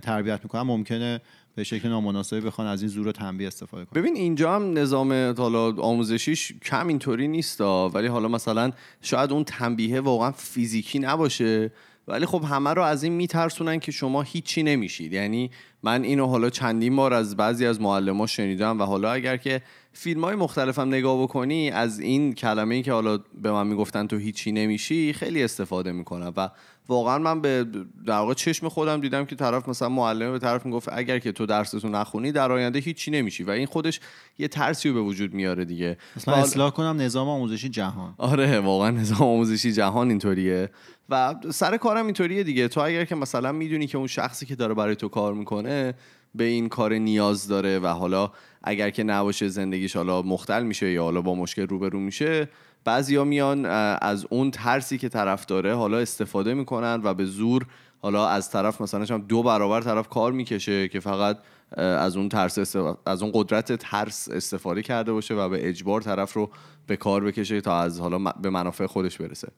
تربیت 0.00 0.40
می‌کنن 0.42 0.62
ممکنه 0.62 1.20
به 1.54 1.64
شکل 1.64 1.88
نامناسبی 1.88 2.40
بخوان 2.40 2.66
از 2.66 2.82
این 2.82 2.88
زور 2.88 3.12
تنبیه 3.12 3.46
استفاده 3.46 3.84
کنن. 3.84 4.02
ببین 4.02 4.16
اینجا 4.16 4.54
هم 4.54 4.78
نظام 4.78 5.34
حالا 5.38 5.72
آموزشیش 5.82 6.52
کم 6.52 6.88
اینطوری 6.88 7.28
نیست 7.28 7.60
ولی 7.60 8.06
حالا 8.06 8.28
مثلا 8.28 8.72
شاید 9.02 9.32
اون 9.32 9.44
تنبیه 9.44 10.00
واقعا 10.00 10.32
فیزیکی 10.32 10.98
نباشه. 10.98 11.70
ولی 12.08 12.26
خب 12.26 12.44
همه 12.44 12.70
رو 12.70 12.82
از 12.82 13.02
این 13.02 13.12
میترسونن 13.12 13.80
که 13.80 13.92
شما 13.92 14.22
هیچی 14.22 14.62
نمیشید. 14.62 15.12
یعنی 15.12 15.50
من 15.82 16.02
اینو 16.02 16.26
حالا 16.26 16.50
چندین 16.50 16.96
بار 16.96 17.14
از 17.14 17.36
بعضی 17.36 17.66
از 17.66 17.80
معلم 17.80 18.26
شنیدم 18.26 18.80
و 18.80 18.84
حالا 18.84 19.12
اگر 19.12 19.36
که 19.36 19.62
فیلم 19.96 20.24
های 20.24 20.36
مختلفم 20.36 20.88
نگاه 20.88 21.22
بکنی 21.22 21.70
از 21.70 22.00
این 22.00 22.32
کلمه 22.32 22.74
ای 22.74 22.82
که 22.82 22.92
حالا 22.92 23.18
به 23.42 23.52
من 23.52 23.66
می‌گفتن 23.66 24.06
تو 24.06 24.16
هیچی 24.16 24.52
نمیشی 24.52 25.12
خیلی 25.12 25.42
استفاده 25.42 25.92
می‌کنم 25.92 26.32
و 26.36 26.50
واقعا 26.88 27.18
من 27.18 27.40
به 27.40 27.66
در 28.06 28.18
واقع 28.18 28.34
چشم 28.34 28.68
خودم 28.68 29.00
دیدم 29.00 29.24
که 29.24 29.36
طرف 29.36 29.68
مثلا 29.68 29.88
معلم 29.88 30.32
به 30.32 30.38
طرف 30.38 30.66
می‌گفت 30.66 30.88
اگر 30.92 31.18
که 31.18 31.32
تو 31.32 31.46
درستو 31.46 31.88
نخونی 31.88 32.32
در 32.32 32.52
آینده 32.52 32.78
هیچی 32.78 33.10
نمیشی 33.10 33.42
و 33.44 33.50
این 33.50 33.66
خودش 33.66 34.00
یه 34.38 34.48
ترسی 34.48 34.92
به 34.92 35.00
وجود 35.00 35.34
میاره 35.34 35.64
دیگه. 35.64 35.96
مثلا 36.16 36.34
اصلاح 36.34 36.70
کنم 36.70 37.00
نظام 37.00 37.28
آموزشی 37.28 37.68
جهان. 37.68 38.14
آره 38.18 38.60
واقعا 38.60 38.90
نظام 38.90 39.28
آموزشی 39.28 39.72
جهان 39.72 40.08
اینطوریه 40.08 40.70
و 41.08 41.34
سر 41.50 41.76
کارم 41.76 42.04
اینطوریه 42.04 42.42
دیگه. 42.42 42.68
تو 42.68 42.80
اگر 42.80 43.04
که 43.04 43.14
مثلا 43.14 43.52
می‌دونی 43.52 43.86
که 43.86 43.98
اون 43.98 44.06
شخصی 44.06 44.46
که 44.46 44.56
داره 44.56 44.74
برای 44.74 44.96
تو 44.96 45.08
کار 45.08 45.34
می‌کنه 45.34 45.94
به 46.34 46.44
این 46.44 46.68
کار 46.68 46.94
نیاز 46.94 47.48
داره 47.48 47.78
و 47.78 47.86
حالا 47.86 48.30
اگر 48.62 48.90
که 48.90 49.02
نباشه 49.04 49.48
زندگیش 49.48 49.96
حالا 49.96 50.22
مختل 50.22 50.62
میشه 50.62 50.90
یا 50.90 51.02
حالا 51.02 51.22
با 51.22 51.34
مشکل 51.34 51.66
روبرو 51.66 52.00
میشه 52.00 52.48
بعضیا 52.84 53.24
میان 53.24 53.66
از 53.66 54.26
اون 54.30 54.50
ترسی 54.50 54.98
که 54.98 55.08
طرف 55.08 55.46
داره 55.46 55.74
حالا 55.74 55.98
استفاده 55.98 56.54
می‌کنن 56.54 57.00
و 57.04 57.14
به 57.14 57.24
زور 57.24 57.66
حالا 58.02 58.28
از 58.28 58.50
طرف 58.50 58.80
مثلا 58.80 59.18
دو 59.18 59.42
برابر 59.42 59.80
طرف 59.80 60.08
کار 60.08 60.32
می‌کشه 60.32 60.88
که 60.88 61.00
فقط 61.00 61.38
از 61.76 62.16
اون 62.16 62.28
ترس 62.28 62.76
از 63.06 63.22
اون 63.22 63.30
قدرت 63.34 63.72
ترس 63.72 64.28
استفاده 64.28 64.82
کرده 64.82 65.12
باشه 65.12 65.34
و 65.34 65.48
به 65.48 65.68
اجبار 65.68 66.00
طرف 66.00 66.32
رو 66.32 66.50
به 66.86 66.96
کار 66.96 67.24
بکشه 67.24 67.60
تا 67.60 67.78
از 67.78 68.00
حالا 68.00 68.18
به 68.18 68.50
منافع 68.50 68.86
خودش 68.86 69.18
برسه. 69.18 69.48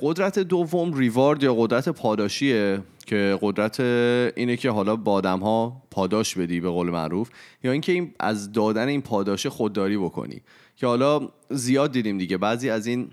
قدرت 0.00 0.38
دوم 0.38 0.94
ریوارد 0.94 1.42
یا 1.42 1.54
قدرت 1.54 1.88
پاداشیه 1.88 2.82
که 3.06 3.38
قدرت 3.42 3.80
اینه 3.80 4.56
که 4.56 4.70
حالا 4.70 4.96
با 4.96 5.12
آدم 5.12 5.40
ها 5.40 5.82
پاداش 5.90 6.34
بدی 6.34 6.60
به 6.60 6.68
قول 6.68 6.90
معروف 6.90 7.30
یا 7.64 7.72
اینکه 7.72 7.92
این 7.92 8.14
از 8.20 8.52
دادن 8.52 8.88
این 8.88 9.02
پاداش 9.02 9.46
خودداری 9.46 9.96
بکنی. 9.96 10.42
که 10.76 10.86
حالا 10.86 11.28
زیاد 11.50 11.92
دیدیم 11.92 12.18
دیگه 12.18 12.36
بعضی 12.36 12.70
از 12.70 12.86
این 12.86 13.10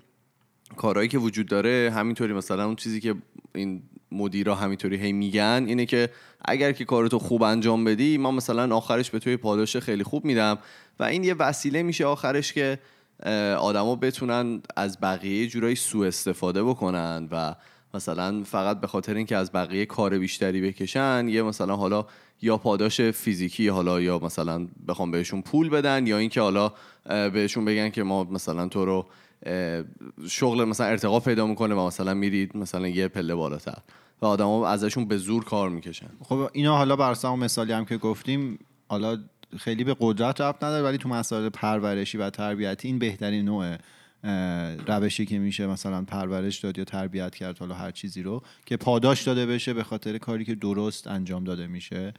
کارهایی 0.78 1.10
که 1.10 1.18
وجود 1.18 1.46
داره 1.46 1.92
همینطوری 1.96 2.34
مثلا 2.34 2.66
اون 2.66 2.76
چیزی 2.76 3.00
که 3.00 3.16
این 3.56 3.84
مدیرا 4.12 4.56
همینطوری 4.56 4.98
هی 4.98 5.12
میگن 5.12 5.66
اینه 5.68 5.86
که 5.86 6.10
اگر 6.46 6.72
که 6.72 6.86
کارتو 6.86 7.20
خوب 7.20 7.44
انجام 7.44 7.84
بدی 7.84 8.18
ما 8.18 8.32
مثلا 8.32 8.76
آخرش 8.76 9.10
به 9.10 9.20
توی 9.20 9.38
پاداش 9.38 9.78
خیلی 9.78 10.04
خوب 10.04 10.26
میدم. 10.26 10.58
و 11.00 11.04
این 11.04 11.24
یه 11.24 11.34
وسیله 11.34 11.84
میشه 11.84 12.06
آخرش 12.06 12.54
که 12.54 12.80
آدما 13.60 13.96
بتونن 13.96 14.62
از 14.76 15.00
بقیه 15.02 15.48
جورایی 15.48 15.76
سوء 15.76 16.08
استفاده 16.08 16.64
بکنن 16.64 17.28
و 17.32 17.56
مثلا 17.94 18.44
فقط 18.44 18.80
به 18.80 18.88
خاطر 18.88 19.16
اینکه 19.16 19.38
از 19.38 19.52
بقیه 19.52 19.86
کار 19.86 20.18
بیشتری 20.18 20.62
بکشن 20.62 21.28
یه 21.28 21.44
مثلا 21.44 21.76
حالا 21.76 22.06
یا 22.42 22.58
پاداش 22.58 23.02
فیزیکی 23.02 23.68
حالا 23.68 24.02
یا 24.02 24.20
مثلا 24.20 24.68
بخوام 24.88 25.12
بهشون 25.12 25.42
پول 25.42 25.70
بدن 25.70 26.08
یا 26.08 26.18
اینکه 26.18 26.42
حالا 26.42 26.72
بهشون 27.06 27.66
بگن 27.66 27.90
که 27.90 28.04
ما 28.04 28.24
مثلا 28.24 28.68
تو 28.68 28.86
رو 28.86 29.06
شغل 30.28 30.64
مثلا 30.64 30.88
ارتقا 30.88 31.20
پیدا 31.20 31.48
می‌کنه 31.48 31.76
و 31.76 31.88
مثلا 31.88 32.14
میرید 32.14 32.58
مثلا 32.58 32.88
یه 32.88 33.08
پله 33.08 33.36
بالاتر. 33.36 33.78
و 34.22 34.26
آدما 34.26 34.68
ازشون 34.68 35.06
به 35.06 35.18
زور 35.18 35.44
کار 35.44 35.70
می‌کشن. 35.70 36.10
خب 36.24 36.50
اینا 36.54 36.78
حالا 36.78 36.96
بر 36.96 37.16
مثالی 37.26 37.74
هم 37.74 37.86
که 37.86 37.98
گفتیم 37.98 38.60
حالا 38.88 39.18
خیلی 39.58 39.84
به 39.84 39.96
قدرت 40.00 40.42
رفت 40.42 40.64
نداره 40.64 40.84
ولی 40.84 40.98
تو 40.98 41.10
مسائل 41.10 41.50
پرورشی 41.50 42.18
و 42.18 42.30
تربیتی 42.30 42.88
این 42.88 43.00
بهترین 43.00 43.46
نوع 43.46 43.78
روشی 44.88 45.26
که 45.26 45.40
میشه 45.40 45.68
مثلا 45.68 46.02
پرورش 46.02 46.60
داد 46.60 46.78
یا 46.78 46.84
تربیت 46.84 47.36
کرد 47.36 47.58
حالا 47.58 47.76
هر 47.76 47.92
چیزی 47.92 48.24
رو 48.24 48.44
که 48.66 48.78
پاداش 48.78 49.24
داده 49.24 49.46
بشه 49.46 49.74
به 49.74 49.84
خاطر 49.84 50.18
کاری 50.18 50.46
که 50.46 50.56
درست 50.56 51.08
انجام 51.08 51.44
داده 51.44 51.68
میشه 51.68 52.14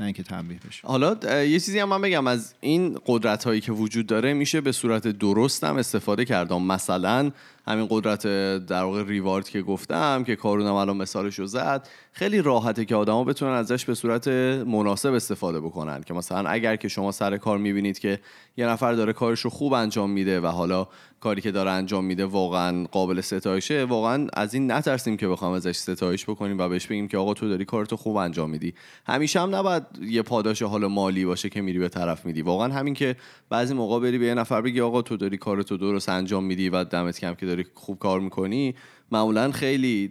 نه 0.00 0.06
اینکه 0.06 0.22
تنبیه 0.22 0.58
بشه. 0.68 0.86
حالا 0.86 1.16
یه 1.44 1.60
چیزی 1.60 1.78
هم 1.78 1.88
من 1.88 2.00
بگم 2.00 2.26
از 2.26 2.54
این 2.60 2.98
قدرت 3.06 3.44
هایی 3.44 3.60
که 3.60 3.72
وجود 3.72 4.06
داره 4.06 4.34
میشه 4.34 4.60
به 4.60 4.72
صورت 4.72 5.06
درست 5.06 5.64
هم 5.64 5.76
استفاده 5.76 6.24
کردم 6.24 6.62
مثلا 6.62 7.30
همین 7.66 7.86
قدرت 7.90 8.26
در 8.66 8.82
واقع 8.82 9.04
ریوارد 9.04 9.48
که 9.48 9.62
گفتم 9.62 10.24
که 10.24 10.36
کارونم 10.36 10.74
الان 10.74 10.96
مثالش 10.96 11.38
رو 11.38 11.46
زد. 11.46 11.88
خیلی 12.12 12.42
راحته 12.42 12.84
که 12.84 12.94
آدما 12.94 13.24
بتونن 13.24 13.52
ازش 13.52 13.84
به 13.84 13.94
صورت 13.94 14.28
مناسب 14.66 15.12
استفاده 15.12 15.60
بکنن 15.60 16.02
که 16.02 16.14
مثلا 16.14 16.50
اگر 16.50 16.76
که 16.76 16.88
شما 16.88 17.12
سر 17.12 17.36
کار 17.36 17.58
می‌بینید 17.58 17.98
که 17.98 18.18
یه 18.56 18.66
نفر 18.66 18.92
داره 18.92 19.12
کارش 19.12 19.40
رو 19.40 19.50
خوب 19.50 19.72
انجام 19.72 20.10
میده 20.10 20.40
و 20.40 20.46
حالا 20.46 20.88
کاری 21.20 21.40
که 21.40 21.50
داره 21.50 21.70
انجام 21.70 22.04
میده 22.04 22.24
واقعا 22.24 22.84
قابل 22.84 23.20
ستایشه 23.20 23.84
واقعا 23.84 24.26
از 24.32 24.54
این 24.54 24.70
نترسیم 24.70 25.16
که 25.16 25.28
بخوام 25.28 25.52
ازش 25.52 25.76
ستایش 25.76 26.24
بکنیم 26.24 26.58
و 26.58 26.68
بهش 26.68 26.86
بگیم 26.86 27.08
که 27.08 27.18
آقا 27.18 27.34
تو 27.34 27.48
داری 27.48 27.64
کارتو 27.64 27.96
خوب 27.96 28.16
انجام 28.16 28.50
میدی. 28.50 28.74
همیشه 29.06 29.40
هم 29.40 29.54
نباید 29.54 29.82
یه 30.02 30.22
پاداش 30.22 30.62
حالا 30.62 30.88
مالی 30.88 31.24
باشه 31.24 31.48
که 31.48 31.62
میری 31.62 31.78
به 31.78 31.88
طرف 31.88 32.26
میدی. 32.26 32.42
واقعا 32.42 32.72
همین 32.72 32.94
که 32.94 33.16
بعضی 33.50 33.74
موقع 33.74 34.00
بری 34.00 34.18
به 34.18 34.26
یه 34.26 34.34
نفر 34.34 34.60
بگی 34.60 34.80
آقا 34.80 35.02
تو 35.02 35.16
داری 35.16 35.36
کارتو 35.36 35.76
درست 35.76 36.08
انجام 36.08 36.44
میدی 36.44 36.68
و 36.68 36.84
دمت 36.84 37.20
کم 37.20 37.34
داری 37.54 37.66
خوب 37.74 37.98
کار 37.98 38.20
می‌کنی 38.20 38.74
معمولا 39.12 39.50
خیلی 39.50 40.10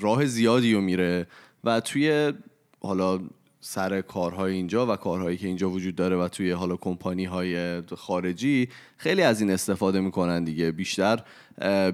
راه 0.00 0.26
زیادی 0.26 0.74
رو 0.74 0.80
میره 0.80 1.26
و 1.64 1.80
توی 1.80 2.32
حالا 2.80 3.20
سر 3.60 4.00
کارهای 4.00 4.52
اینجا 4.52 4.92
و 4.92 4.96
کارهایی 4.96 5.36
که 5.36 5.46
اینجا 5.46 5.70
وجود 5.70 5.94
داره 5.94 6.16
و 6.16 6.28
توی 6.28 6.50
حالا 6.50 6.76
کمپانی 6.76 7.24
های 7.24 7.82
خارجی 7.82 8.68
خیلی 8.96 9.22
از 9.22 9.40
این 9.40 9.50
استفاده 9.50 10.00
می‌کنن 10.00 10.44
دیگه. 10.44 10.70
بیشتر 10.70 11.22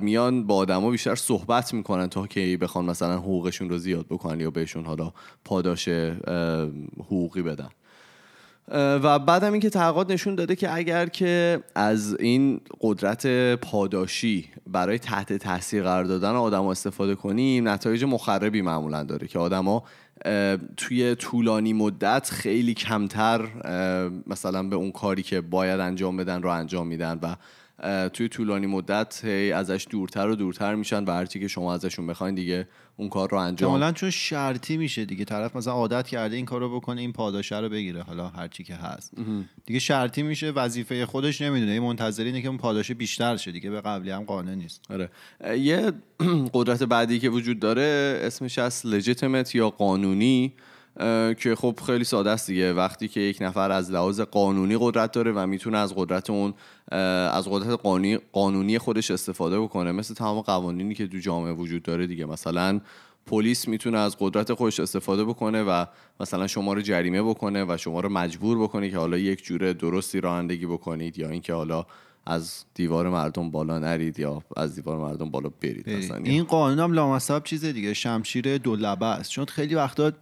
میان 0.01 0.47
با 0.47 0.57
آدما 0.57 0.91
بیشتر 0.91 1.15
صحبت 1.15 1.75
می‌کنن 1.75 2.07
تا 2.09 2.27
که 2.27 2.59
بخوان 2.61 2.85
مثلا 2.85 3.19
حقوقشون 3.19 3.69
رو 3.69 3.79
زیاد 3.79 4.07
بکنن 4.07 4.41
یا 4.41 4.51
بهشون 4.51 4.85
حالا 4.85 5.13
پاداش 5.45 5.89
حقوقی 6.99 7.43
بدن. 7.43 7.69
و 8.69 9.19
بعدم 9.19 9.53
اینکه 9.53 9.71
تحقیقات 9.71 10.11
نشون 10.11 10.35
داده 10.35 10.57
که 10.57 10.75
اگر 10.75 11.07
که 11.07 11.61
از 11.75 12.17
این 12.21 12.61
قدرت 12.81 13.27
پاداشی 13.55 14.49
برای 14.67 14.99
تحت 14.99 15.33
تاثیر 15.33 15.83
قرار 15.83 16.05
دادن 16.05 16.31
آدم 16.31 16.67
استفاده 16.67 17.15
کنیم 17.15 17.69
نتایج 17.69 18.05
مخربی 18.05 18.63
معمولا 18.63 19.03
داره 19.03 19.27
که 19.27 19.39
آدما 19.39 19.85
توی 20.77 21.15
طولانی 21.15 21.73
مدت 21.73 22.31
خیلی 22.31 22.75
کمتر 22.75 23.41
مثلا 24.27 24.63
به 24.63 24.77
اون 24.77 24.93
کاری 24.93 25.23
که 25.23 25.41
باید 25.41 25.81
انجام 25.81 26.17
بدن 26.17 26.43
رو 26.43 26.51
انجام 26.51 26.87
میدن 26.87 27.19
و 27.23 27.37
توی 28.13 28.29
طولانی 28.29 28.67
مدت 28.67 29.25
هی 29.25 29.53
ازش 29.53 29.87
دورتر 29.91 30.29
و 30.29 30.37
دورتر 30.37 30.75
میشن 30.75 31.05
و 31.05 31.11
هرچی 31.11 31.41
که 31.41 31.49
شما 31.49 31.75
ازشون 31.75 32.07
بخواین 32.07 32.35
دیگه 32.35 32.69
اون 32.97 33.09
کار 33.09 33.31
رو 33.31 33.39
انجام 33.39 33.71
کاملا 33.71 33.93
چون 33.93 34.11
شرطی 34.11 34.77
میشه 34.77 35.05
دیگه. 35.05 35.25
طرف 35.25 35.57
مثلا 35.57 35.73
عادت 35.73 36.07
کرده 36.09 36.37
این 36.37 36.45
کار 36.45 36.61
رو 36.61 36.77
بکنه 36.77 37.01
این 37.01 37.13
پاداشه 37.13 37.59
رو 37.59 37.69
بگیره 37.69 38.03
حالا 38.03 38.29
هرچی 38.29 38.65
که 38.65 38.75
هست. 38.75 39.13
دیگه 39.67 39.81
شرطی 39.81 40.23
میشه 40.23 40.51
وظیفه 40.51 41.07
خودش 41.07 41.41
نمی‌دونه. 41.41 41.73
این 41.73 41.83
منتظر 41.83 42.25
اینه 42.25 42.43
که 42.43 42.49
اون 42.49 42.59
پاداشه 42.59 42.95
بیشتر 42.95 43.37
شه 43.37 43.53
دیگه 43.53 43.71
به 43.71 43.81
قبلی 43.81 44.11
هم 44.11 44.25
قانع 44.25 44.55
نیست. 44.55 44.81
آره. 44.91 45.11
یه 45.59 45.93
قدرت 46.55 46.83
بعدی 46.83 47.19
که 47.19 47.29
وجود 47.29 47.59
داره 47.59 48.19
اسمش 48.23 48.59
از 48.59 48.87
لجیتیمت 48.87 49.55
یا 49.55 49.71
قانونی. 49.71 50.53
که 51.39 51.55
خب 51.59 51.79
خیلی 51.87 52.05
ساده 52.05 52.31
است 52.31 52.47
دیگه. 52.47 52.73
وقتی 52.73 53.09
که 53.09 53.21
یک 53.21 53.39
نفر 53.41 53.71
از 53.71 53.91
لحاظ 53.91 54.21
قانونی 54.21 54.77
قدرت 54.81 55.13
داره 55.13 55.33
و 55.33 55.47
می‌تونه 55.47 55.79
از 55.79 55.95
قدرت 55.97 56.31
اون 56.31 56.55
از 57.33 57.49
قدرت 57.49 57.81
قانونی, 57.81 58.19
قانونی 58.33 58.79
خودش 58.79 59.11
استفاده 59.11 59.61
بکنه 59.61 59.93
مثل 59.93 60.15
تمام 60.15 60.41
قوانینی 60.41 60.95
که 60.95 61.07
تو 61.07 61.19
جامعه 61.19 61.53
وجود 61.53 61.83
داره 61.83 62.07
دیگه. 62.07 62.27
مثلا 62.27 62.81
پلیس 63.27 63.69
می‌تونه 63.69 63.99
از 63.99 64.17
قدرت 64.21 64.55
خودش 64.55 64.81
استفاده 64.81 65.25
بکنه 65.25 65.63
و 65.63 65.85
مثلا 66.21 66.47
شما 66.47 66.73
رو 66.73 66.81
جریمه 66.81 67.23
بکنه 67.23 67.65
و 67.69 67.77
شما 67.77 68.01
رو 68.01 68.09
مجبور 68.09 68.63
بکنه 68.63 68.91
که 68.91 68.99
حالا 68.99 69.19
یک 69.19 69.45
جوره 69.45 69.73
درستی 69.73 70.21
رانندگی 70.21 70.67
بکنید 70.67 71.19
یا 71.19 71.29
اینکه 71.29 71.55
حالا 71.55 71.87
از 72.27 72.65
دیوار 72.75 73.09
مردم 73.09 73.51
بالا 73.51 73.79
نرید 73.79 74.19
یا 74.19 74.43
از 74.57 74.75
دیوار 74.75 74.99
مردم 74.99 75.31
بالا 75.31 75.51
برید, 75.63 75.91
مثلا 75.91 76.17
این 76.17 76.45
قانون 76.45 76.79
هم 76.79 76.93
لامصب 76.93 77.45
چیز 77.45 77.65
دیگه. 77.65 77.95
شمشیر 77.95 78.59
دو 78.59 78.77
لبه 78.77 79.07
است. 79.07 79.31
چون 79.31 79.45
خیلی 79.45 79.75
وقتا 79.75 80.13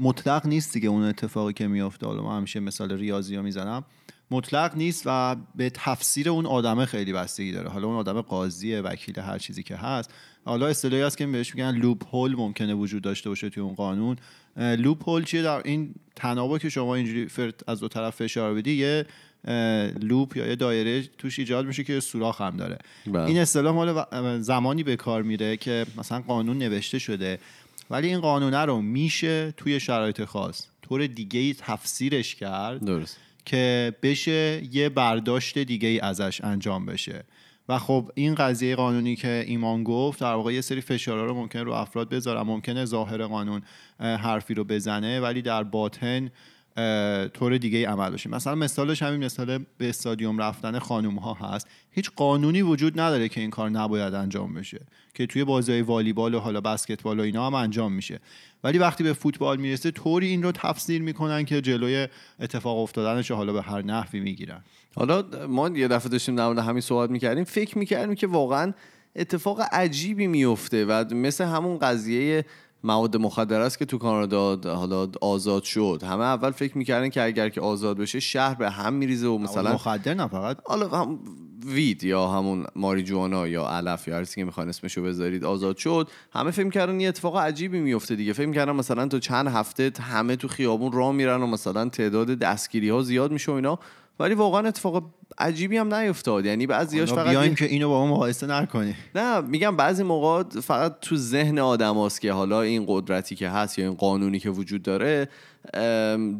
مطلق 0.00 0.46
نیست 0.46 0.72
دیگه 0.72 0.88
اون 0.88 1.02
اتفاقی 1.02 1.52
که 1.52 1.66
میافته. 1.66 2.06
حالا 2.06 2.22
ما 2.22 2.36
همیشه 2.36 2.60
مثال 2.60 2.92
ریاضی 2.92 3.36
ها 3.36 3.42
می‌زنم. 3.42 3.84
مطلق 4.30 4.76
نیست 4.76 5.02
و 5.06 5.36
به 5.54 5.70
تفسیر 5.70 6.28
اون 6.30 6.46
آدمه 6.46 6.86
خیلی 6.86 7.12
بستگی 7.12 7.52
داره. 7.52 7.68
حالا 7.68 7.86
اون 7.86 7.96
آدم 7.96 8.20
قاضیه 8.20 8.80
وکیل 8.80 9.20
هر 9.20 9.38
چیزی 9.38 9.62
که 9.62 9.76
هست. 9.76 10.10
حالا 10.44 10.66
اصطلاحی 10.66 11.02
هست 11.02 11.18
که 11.18 11.26
بهش 11.26 11.54
میگن 11.54 11.70
لوپ 11.70 12.14
هول 12.14 12.36
ممکنه 12.36 12.74
وجود 12.74 13.02
داشته 13.02 13.28
باشه 13.28 13.50
توی 13.50 13.62
اون 13.62 13.74
قانون. 13.74 14.16
لوپ 14.56 15.08
هول 15.08 15.24
چیه؟ 15.24 15.42
در 15.42 15.62
این 15.64 15.94
تنابا 16.16 16.58
که 16.58 16.68
شما 16.68 16.94
اینجوری 16.94 17.52
از 17.68 17.80
دو 17.80 17.88
طرف 17.88 18.16
فشار 18.16 18.54
بدی 18.54 18.72
یه 18.72 19.06
لوپ 20.00 20.36
یا 20.36 20.46
یه 20.46 20.56
دایره 20.56 21.02
توش 21.02 21.38
ایجاد 21.38 21.66
میشه 21.66 21.84
که 21.84 22.00
سوراخ 22.00 22.40
هم 22.40 22.56
داره. 22.56 22.78
بله. 23.06 23.24
این 23.24 23.38
اصطلاح 23.38 23.74
مال 23.74 24.40
زمانی 24.40 24.82
به 24.82 24.96
کار 24.96 25.22
میره 25.22 25.56
که 25.56 25.86
مثلا 25.98 26.20
قانون 26.20 26.58
نوشته 26.58 26.98
شده. 26.98 27.38
ولی 27.90 28.08
این 28.08 28.20
قانونه 28.20 28.58
رو 28.58 28.80
میشه 28.80 29.52
توی 29.56 29.80
شرایط 29.80 30.24
خاص. 30.24 30.66
طور 30.82 31.06
دیگه 31.06 31.40
ای 31.40 31.54
تفسیرش 31.58 32.34
کرد 32.34 32.84
درست. 32.84 33.16
که 33.44 33.94
بشه 34.02 34.62
یه 34.72 34.88
برداشت 34.88 35.58
دیگه 35.58 35.88
ای 35.88 36.00
ازش 36.00 36.40
انجام 36.44 36.86
بشه. 36.86 37.24
و 37.68 37.78
خب 37.78 38.10
این 38.14 38.34
قضیه 38.34 38.76
قانونی 38.76 39.16
که 39.16 39.44
ایمان 39.46 39.84
گفت 39.84 40.20
در 40.20 40.34
واقع 40.34 40.52
یه 40.52 40.60
سری 40.60 40.80
فشارها 40.80 41.24
رو 41.24 41.34
ممکن 41.34 41.58
رو 41.58 41.72
افراد 41.72 42.08
بذاره 42.08 42.42
ممکنه 42.42 42.84
ظاهر 42.84 43.26
قانون 43.26 43.62
حرفی 44.00 44.54
رو 44.54 44.64
بزنه 44.64 45.20
ولی 45.20 45.42
در 45.42 45.62
باطن 45.62 46.30
طور 47.34 47.58
دیگه 47.58 47.78
ای 47.78 47.84
عمل 47.84 48.10
بشه. 48.10 48.30
مثلا 48.30 48.54
مثالش 48.54 49.02
همین 49.02 49.24
مثال 49.24 49.64
به 49.78 49.88
استادیوم 49.88 50.38
رفتن 50.38 50.78
خانوم 50.78 51.16
ها 51.16 51.34
هست. 51.34 51.68
هیچ 51.90 52.10
قانونی 52.16 52.62
وجود 52.62 53.00
نداره 53.00 53.28
که 53.28 53.40
این 53.40 53.50
کار 53.50 53.70
نباید 53.70 54.14
انجام 54.14 54.54
بشه 54.54 54.80
که 55.14 55.26
توی 55.26 55.44
بازی 55.44 55.80
والیبال 55.80 56.34
و 56.34 56.38
حالا 56.38 56.60
بسکتبال 56.60 57.20
و 57.20 57.22
اینا 57.22 57.46
هم 57.46 57.54
انجام 57.54 57.92
میشه. 57.92 58.20
ولی 58.64 58.78
وقتی 58.78 59.04
به 59.04 59.12
فوتبال 59.12 59.60
می‌رسه 59.60 59.90
طوری 59.90 60.26
این 60.26 60.42
رو 60.42 60.52
تفسیر 60.52 61.02
می‌کنن 61.02 61.44
که 61.44 61.60
جلوی 61.60 62.08
اتفاق 62.40 62.78
افتادنش 62.78 63.30
حالا 63.30 63.52
به 63.52 63.62
هر 63.62 63.82
نحوی 63.82 64.20
می‌گیرن. 64.20 64.60
حالا 64.94 65.24
ما 65.48 65.68
یه 65.68 65.88
دفعه 65.88 66.08
داشتیم 66.08 66.36
در 66.36 66.62
همین 66.62 66.80
صحبت 66.80 67.10
می‌کردیم. 67.10 67.44
فکر 67.44 67.78
می‌کردیم 67.78 68.14
که 68.14 68.26
واقعا 68.26 68.72
اتفاق 69.16 69.60
عجیبی 69.72 70.26
میفته 70.26 70.84
و 70.84 71.04
مثل 71.14 71.44
همون 71.44 71.78
قضیه 71.78 72.44
مواد 72.84 73.16
مخدر 73.16 73.60
است 73.60 73.78
که 73.78 73.84
تو 73.84 73.98
کانادا 73.98 74.74
حالا 74.76 75.08
آزاد 75.20 75.62
شد. 75.62 76.02
همه 76.06 76.24
اول 76.24 76.50
فکر 76.50 76.78
می‌کردن 76.78 77.08
که 77.08 77.22
اگر 77.22 77.48
که 77.48 77.60
آزاد 77.60 77.96
بشه 77.96 78.20
شهر 78.20 78.54
به 78.54 78.70
هم 78.70 78.92
میریزه 78.92 79.26
و 79.26 79.38
مثلا 79.38 79.72
مخدر 79.72 80.14
نه 80.14 80.26
فقط 80.26 80.56
حالا 80.64 80.88
هم 80.88 81.18
وید 81.66 82.04
یا 82.04 82.28
همون 82.28 82.66
ماریجوانا 82.76 83.48
یا 83.48 83.68
علف 83.68 84.08
یا 84.08 84.16
هر 84.16 84.24
که 84.24 84.44
می‌خوان 84.44 84.68
اسمشو 84.68 85.02
بذارید 85.02 85.44
آزاد 85.44 85.76
شد. 85.76 86.08
همه 86.32 86.50
فکر 86.50 86.70
کردن 86.70 87.00
یه 87.00 87.08
اتفاق 87.08 87.36
عجیبی 87.36 87.80
میفته 87.80 88.16
دیگه. 88.16 88.32
فکر 88.32 88.52
کردن 88.52 88.72
مثلا 88.72 89.08
تو 89.08 89.18
چند 89.18 89.48
هفته 89.48 89.92
همه 90.00 90.36
تو 90.36 90.48
خیابون 90.48 90.92
راه 90.92 91.12
میرن 91.12 91.42
و 91.42 91.46
مثلا 91.46 91.88
تعداد 91.88 92.38
دستگیری 92.38 92.88
ها 92.88 93.02
زیاد 93.02 93.32
میشه 93.32 93.52
و 93.52 93.54
اینا. 93.54 93.78
ولی 94.18 94.34
واقعا 94.34 94.68
اتفاق 94.68 95.04
عجیبی 95.40 95.76
هم 95.76 95.94
نیفتاد. 95.94 96.46
یعنی 96.46 96.66
بعضیاش 96.66 97.12
فقط 97.12 97.28
بیایم 97.28 97.54
که 97.54 97.64
اینو 97.64 97.88
با 97.88 98.06
ما 98.06 98.14
مقایسه 98.14 98.46
نکنی 98.46 98.94
نه 99.14 99.40
میگم 99.40 99.76
بعضی 99.76 100.02
موقع 100.02 100.60
فقط 100.60 101.00
تو 101.00 101.16
ذهن 101.16 101.58
آدم 101.58 102.08
که 102.20 102.32
حالا 102.32 102.62
این 102.62 102.84
قدرتی 102.88 103.34
که 103.34 103.48
هست 103.48 103.78
یا 103.78 103.84
این 103.84 103.94
قانونی 103.94 104.38
که 104.38 104.50
وجود 104.50 104.82
داره 104.82 105.28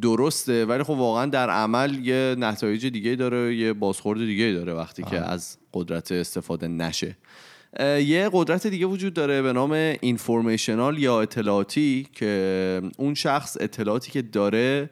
درسته. 0.03 0.65
ولی 0.65 0.83
خب 0.83 0.91
واقعا 0.91 1.27
در 1.27 1.51
عمل 1.51 2.07
یه 2.07 2.37
نتایج 2.39 2.87
دیگه 2.87 3.17
داره 3.17 3.57
یه 3.57 3.73
بازخورد 3.73 4.19
دیگه 4.19 4.53
داره 4.53 4.75
وقتی 4.75 5.03
که 5.03 5.21
از 5.21 5.57
قدرت 5.75 6.13
استفاده 6.13 6.69
نشه. 6.69 7.17
یه 7.81 8.31
قدرت 8.33 8.67
دیگه 8.67 8.87
وجود 8.87 9.15
داره 9.15 9.43
به 9.43 9.53
نام 9.53 9.73
اینفورمیشنال 10.01 10.99
یا 10.99 11.23
اطلاعاتی 11.23 12.07
که 12.13 12.83
اون 12.97 13.15
شخص 13.15 13.57
اطلاعاتی 13.61 14.11
که 14.11 14.23
داره 14.23 14.91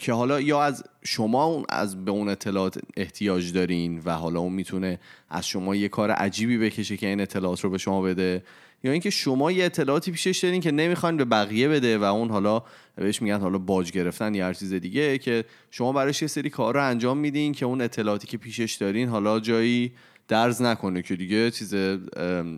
که 0.00 0.12
حالا 0.12 0.40
یا 0.40 0.62
از 0.62 0.84
شما 1.04 1.44
اون 1.44 1.64
از 1.68 2.04
به 2.04 2.10
اون 2.10 2.28
اطلاعات 2.28 2.78
احتیاج 2.96 3.52
دارین 3.52 4.02
و 4.04 4.10
حالا 4.10 4.40
اون 4.40 4.52
می‌تونه 4.52 5.00
از 5.30 5.46
شما 5.46 5.76
یه 5.76 5.88
کار 5.88 6.10
عجیبی 6.10 6.58
بکشه 6.58 6.96
که 6.96 7.06
این 7.06 7.20
اطلاعات 7.20 7.60
رو 7.60 7.70
به 7.70 7.78
شما 7.78 8.02
بده 8.02 8.42
یا 8.84 8.92
اینکه 8.92 9.10
شما 9.10 9.52
یه 9.52 9.64
اطلاعاتی 9.64 10.10
پیشش 10.10 10.38
دارین 10.38 10.60
که 10.60 10.70
نمی‌خواین 10.70 11.16
به 11.16 11.24
بقیه 11.24 11.68
بده 11.68 11.98
و 11.98 12.04
اون 12.04 12.30
حالا 12.30 12.62
بهش 12.96 13.22
میگن 13.22 13.40
حالا 13.40 13.58
باج 13.58 13.92
گرفتن 13.92 14.34
یا 14.34 14.46
هر 14.46 14.54
چیز 14.54 14.72
دیگه 14.72 15.18
که 15.18 15.44
شما 15.70 15.92
براش 15.92 16.22
یه 16.22 16.28
سری 16.28 16.50
کار 16.50 16.74
رو 16.74 16.84
انجام 16.84 17.18
میدین 17.18 17.52
که 17.52 17.66
اون 17.66 17.80
اطلاعاتی 17.80 18.26
که 18.26 18.38
پیشش 18.38 18.74
دارین 18.80 19.08
حالا 19.08 19.40
جایی 19.40 19.92
درز 20.28 20.62
نکنه 20.62 21.02
که 21.02 21.16
دیگه 21.16 21.50
چیز 21.50 21.74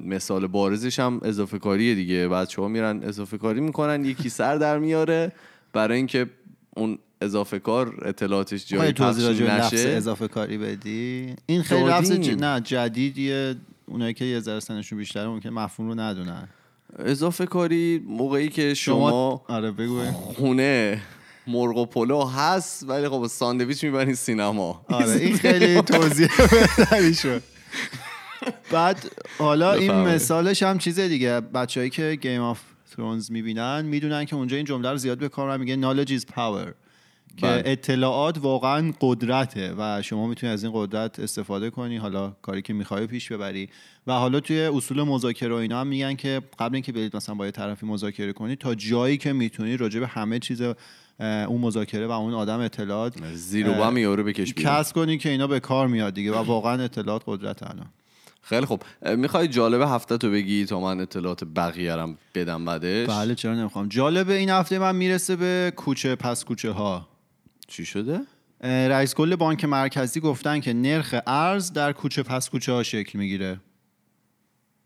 مثال 0.07 0.47
بارزش 0.47 0.99
هم 0.99 1.21
اضافه 1.23 1.59
کاریه 1.59 1.95
دیگه. 1.95 2.29
بعد 2.29 2.49
شما 2.49 2.69
میرن 2.69 3.03
اضافه 3.03 3.39
کاری 3.39 3.61
می‌کنن 3.61 4.05
یکی 4.05 4.29
سر 4.29 4.57
در 4.57 4.79
میاره 4.79 5.33
برای 5.73 5.97
اینکه 5.97 6.27
اون 6.77 6.99
اضافه 7.21 7.59
کار 7.59 7.95
اطلاعاتش 8.05 8.67
جایی 8.67 8.93
پخش 8.93 9.17
نشه؟ 9.19 9.89
اضافه 9.89 10.29
کاری 10.29 10.59
بدی؟ 10.59 11.37
این 11.47 11.63
خیلی 11.63 11.85
لفظ 11.85 12.11
نه 12.11 12.61
جدیدیه. 12.61 13.55
اونایی 13.87 14.15
که 14.15 14.25
یه 14.25 14.41
ذره 14.41 14.61
سنشون 14.61 14.99
بیشتره 14.99 15.29
ممکن 15.29 15.51
مفهوم 15.51 15.89
رو 15.89 16.01
ندونن. 16.01 16.49
اضافه 16.99 17.47
کاری 17.47 18.03
موقعی 18.07 18.49
که 18.49 18.75
شما, 18.75 19.11
شما... 19.11 19.45
آره 19.49 19.71
بگو. 19.71 20.03
خونه 20.13 21.03
مرغ 21.47 21.77
و 21.77 21.87
پلو 21.87 22.25
هست 22.25 22.89
ولی 22.89 23.09
خب 23.09 23.27
ساندویچ 23.27 23.85
می‌برین 23.85 24.15
سینما. 24.15 24.85
آره 24.89 25.13
این 25.13 25.37
خیلی 25.37 25.83
توضیح 25.83 26.29
بهتری 26.51 27.15
شد. 27.15 27.43
بعد 28.73 29.11
حالا 29.39 29.73
این 29.73 29.93
مثالش 29.93 30.63
هم 30.63 30.79
چیزه 30.79 31.09
دیگه. 31.09 31.41
بچههایی 31.41 31.91
که 31.91 32.19
Game 32.23 32.41
of 32.41 32.61
ترونز 32.97 33.31
می‌بینن 33.31 33.83
می‌دونن 33.85 34.25
که 34.25 34.37
اونجا 34.37 34.57
این 34.57 34.67
جمله 34.67 34.91
رو 34.91 34.97
زیاد 34.97 35.19
به 35.19 35.29
کار 35.29 35.59
میگه 35.59 35.77
knowledge 35.77 36.09
is 36.09 36.23
power 36.23 36.73
که 37.37 37.47
بله. 37.47 37.63
اطلاعات 37.67 38.39
واقعا 38.39 38.93
قدرته 39.01 39.75
و 39.79 40.03
شما 40.03 40.27
می‌تونی 40.27 40.53
از 40.53 40.65
این 40.65 40.73
قدرت 40.75 41.21
استفاده 41.21 41.71
کنی 41.71 41.97
حالا 41.97 42.31
کاری 42.43 42.63
که 42.63 42.73
می‌خوای 42.73 43.07
پیش 43.07 43.33
ببری. 43.33 43.69
و 44.07 44.13
حالا 44.13 44.41
توی 44.41 44.61
اصول 44.61 45.03
مذاکره 45.03 45.55
و 45.55 45.57
اینا 45.57 45.81
هم 45.81 45.87
میگن 45.87 46.15
که 46.15 46.43
قبل 46.59 46.75
اینکه 46.75 46.93
برید 46.93 47.17
مثلا 47.17 47.35
با 47.35 47.45
یه 47.45 47.51
طرفی 47.51 47.87
مذاکره 47.87 48.33
کنی 48.33 48.57
تا 48.57 48.75
جایی 48.75 49.17
که 49.17 49.33
می‌تونی 49.33 49.77
راجع 49.77 50.01
به 50.01 50.07
همه 50.07 50.39
چیز 50.39 50.63
اون 51.21 51.61
مذاکره 51.61 52.07
و 52.07 52.11
اون 52.11 52.35
آدم 52.35 52.61
اطلاعات 52.61 53.15
زیرو 53.35 53.75
بم 53.75 53.97
یورو 53.97 54.25
بکش 54.25 54.55
کس 54.55 54.93
کنی 54.93 55.19
که 55.19 55.29
اینا 55.29 55.47
به 55.47 55.61
کار 55.61 55.87
میاد 55.87 56.15
دیگه 56.15 56.33
و 56.33 56.35
واقعا 56.35 56.83
اطلاعات 56.83 57.23
قدرت 57.27 57.63
الان. 57.63 57.87
خیلی 58.43 58.67
خوب. 58.67 58.83
می‌خوای 59.17 59.49
جالب 59.49 59.81
هفته 59.81 60.19
تو 60.19 60.31
بگی 60.31 60.65
تا 60.65 60.81
من 60.81 61.01
اطلاعات 61.01 61.45
بقیه 61.45 61.95
رم 61.95 62.19
بدم 62.35 62.65
بعدش؟ 62.65 63.09
بله 63.09 63.35
چرا 63.35 63.55
نمی‌خوام. 63.55 63.89
جالب 63.89 64.31
این 64.31 64.51
هفته 64.51 64.79
من 64.79 64.97
می‌رسه 64.97 65.37
به 65.37 65.73
کوچه 65.77 66.17
پس 66.17 66.45
کوچه 66.45 66.71
ها. 66.71 67.09
چی 67.69 67.85
شده؟ 67.85 68.21
رئیس 68.65 69.15
کل 69.15 69.37
بانک 69.37 69.65
مرکزی 69.65 70.21
گفتن 70.21 70.61
که 70.61 70.73
نرخ 70.73 71.15
ارز 71.27 71.73
در 71.73 71.93
کوچه 71.93 72.23
پس 72.23 72.51
کوچه 72.51 72.73
ها 72.73 72.83
شکل 72.83 73.19
می‌گیره. 73.19 73.61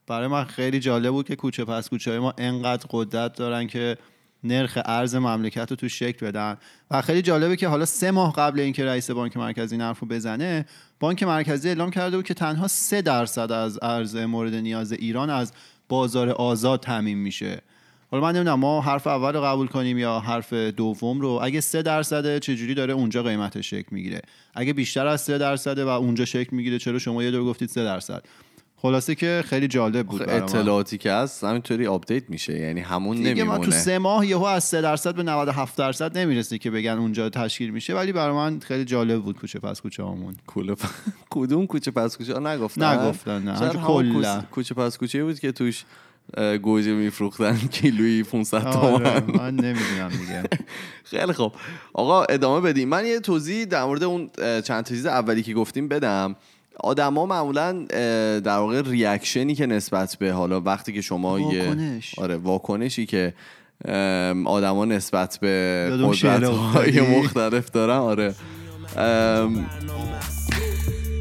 برای 0.06 0.28
من 0.28 0.44
خیلی 0.44 0.80
جالب 0.80 1.10
بود 1.10 1.26
که 1.26 1.36
کوچه 1.36 1.64
پس 1.64 1.88
کوچه 1.88 2.10
های 2.10 2.20
ما 2.20 2.34
انقدر 2.38 2.86
قدرت 2.90 3.36
دارن 3.36 3.66
که 3.66 3.96
نرخ 4.44 4.78
ارز 4.84 5.14
مملکت 5.14 5.70
رو 5.70 5.76
تو 5.76 5.88
شکل 5.88 6.26
بدن. 6.26 6.56
و 6.90 7.02
خیلی 7.02 7.22
جالبه 7.22 7.56
که 7.56 7.68
حالا 7.68 7.84
سه 7.84 8.10
ماه 8.10 8.32
قبل 8.32 8.60
اینکه 8.60 8.84
رئیس 8.84 9.10
بانک 9.10 9.36
مرکزی 9.36 9.76
نرف 9.76 9.98
رو 9.98 10.08
بزنه 10.08 10.66
بانک 11.00 11.22
مرکزی 11.22 11.68
اعلام 11.68 11.90
کرده 11.90 12.16
بود 12.16 12.26
که 12.26 12.34
تنها 12.34 12.68
سه 12.68 13.02
درصد 13.02 13.52
از 13.52 13.78
ارز 13.82 14.16
مورد 14.16 14.54
نیاز 14.54 14.92
ایران 14.92 15.30
از 15.30 15.52
بازار 15.88 16.30
آزاد 16.30 16.80
تأمین 16.80 17.18
میشه. 17.18 17.62
حالا 18.10 18.22
من 18.22 18.36
نمی‌دونم 18.36 18.60
ما 18.60 18.80
حرف 18.80 19.06
اول 19.06 19.32
رو 19.32 19.42
قبول 19.42 19.66
کنیم 19.66 19.98
یا 19.98 20.20
حرف 20.20 20.52
دوم 20.52 21.20
رو؟ 21.20 21.40
اگه 21.42 21.60
سه 21.60 21.82
درصده 21.82 22.40
چجوری 22.40 22.74
داره 22.74 22.94
اونجا 22.94 23.22
قیمتش 23.22 23.70
شکل 23.70 23.88
می‌گیره؟ 23.90 24.22
اگه 24.54 24.72
بیشتر 24.72 25.06
از 25.06 25.20
سه 25.20 25.38
درصده 25.38 25.84
و 25.84 25.88
اونجا 25.88 26.24
شکل 26.24 26.56
می‌گیره 26.56 26.78
چرا 26.78 26.98
شما 26.98 27.22
یه 27.22 27.30
دور 27.30 27.44
گفتید 27.44 27.68
سه 27.68 27.84
درصد؟ 27.84 28.24
خلاصه 28.82 29.14
که 29.14 29.44
خیلی 29.46 29.68
جالب 29.68 30.06
بود 30.06 30.20
برای 30.26 30.38
من. 30.38 30.44
اطلاعاتی 30.44 30.98
که 30.98 31.12
هست 31.12 31.44
همینطوری 31.44 31.86
update 31.86 32.30
میشه. 32.30 32.58
یعنی 32.58 32.80
همون 32.80 33.16
دیگه 33.16 33.44
ما 33.44 33.54
تو 33.56 33.62
نمیمونه. 33.62 33.80
سه 33.80 33.98
ماه 33.98 34.26
یهو 34.26 34.44
از 34.44 34.64
3 34.64 34.80
درصد 34.80 35.14
به 35.14 35.22
97 35.22 35.78
درصد 35.78 36.18
نمی‌رسه 36.18 36.58
که 36.58 36.70
بگن 36.70 36.90
اونجا 36.92 37.28
تشکیل 37.30 37.70
میشه. 37.70 37.94
ولی 37.94 38.12
برای 38.12 38.34
من 38.34 38.60
خیلی 38.60 38.84
جالب 38.84 39.22
بود 39.22 39.38
کوچه 39.38 39.58
پس 39.58 39.80
کوچه 39.80 40.02
همون 40.02 40.36
کوله 40.46 40.74
پ- 40.74 40.86
کدوم 41.30 41.66
کوچه 41.66 41.90
پس 41.90 42.16
کوچه؟ 42.16 42.38
نگفتن. 42.38 42.98
نگفتن، 42.98 43.42
نه. 43.42 43.68
کلا. 43.86 44.42
کوچه- 44.50 44.74
پس 44.74 44.98
کوچه 44.98 45.24
بود 45.24 45.38
که 45.40 45.52
توش 45.52 45.84
گوجه 46.62 46.92
میفروختن 46.92 47.56
کیلویی 47.72 48.22
500 48.22 48.66
آره 48.66 49.20
تومن. 49.20 49.36
من 49.38 49.54
نمی‌دونم 49.56 50.08
دیگه. 50.08 50.42
خیلی 51.10 51.32
خب 51.32 51.52
آقا 51.94 52.24
ادامه 52.24 52.60
بدیم. 52.60 52.88
من 52.88 53.06
یه 53.06 53.20
توضیح 53.20 53.64
در 53.64 53.84
مورد 53.84 54.02
اون 54.02 54.30
چند 54.38 54.84
تا 54.84 54.94
چیز 54.94 55.06
اولی 55.06 55.42
که 55.42 55.54
گفتیم 55.54 55.88
بدم. 55.88 56.36
آدما 56.80 57.26
معمولا 57.26 57.72
در 58.40 58.58
واقع 58.58 58.82
ریاکشنی 58.82 59.54
که 59.54 59.66
نسبت 59.66 60.16
به 60.20 60.32
حالا 60.32 60.60
وقتی 60.60 60.92
که 60.92 61.00
شما 61.00 61.40
یه 61.40 61.64
واکنش. 61.68 62.18
آره 62.18 62.36
واکنشی 62.36 63.06
که 63.06 63.34
آدما 64.44 64.84
نسبت 64.84 65.38
به 65.40 65.86
یاد 65.90 66.00
اون 66.00 66.12
شعر 66.12 66.38
قدرت 66.38 66.50
های 66.50 67.00
افتادی؟ 67.00 67.18
مختلف 67.18 67.70
دارن 67.70 67.96
آره. 67.96 68.34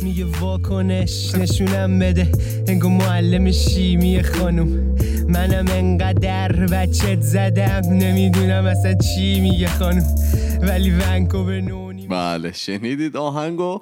میگه 0.01 0.25
واکنش 0.39 1.35
نشونم 1.35 1.99
بده. 1.99 2.31
انگو 2.67 2.89
معلم 2.89 3.51
شیمی 3.51 4.23
خانوم 4.23 4.95
منم 5.29 5.65
انقدر 5.69 6.51
بچت 6.51 7.21
زدم 7.21 7.81
نمی‌دونم 7.89 8.65
اصلا 8.65 8.93
چی 8.93 9.39
میگه 9.39 9.67
خانوم 9.67 10.15
ولی 10.61 10.91
ونکوور 10.91 11.61
نونی. 11.61 12.07
بله 12.07 12.51
شنیدید 12.51 13.17
آهنگو. 13.17 13.81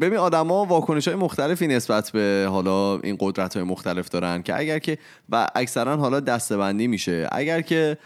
ببین 0.00 0.16
آدما 0.16 0.64
واکنش 0.64 1.08
های 1.08 1.16
مختلفی 1.16 1.66
نسبت 1.66 2.10
به 2.10 2.46
حالا 2.50 2.98
این 2.98 3.16
قدرت 3.20 3.56
های 3.56 3.64
مختلف 3.64 4.08
دارن 4.08 4.42
که 4.42 4.58
اگر 4.58 4.78
که 4.78 4.98
و 5.28 5.48
اکثرا 5.54 5.96
حالا 5.96 6.20
دستبندی 6.20 6.86
میشه. 6.86 7.28
اگر 7.32 7.60
که 7.60 7.98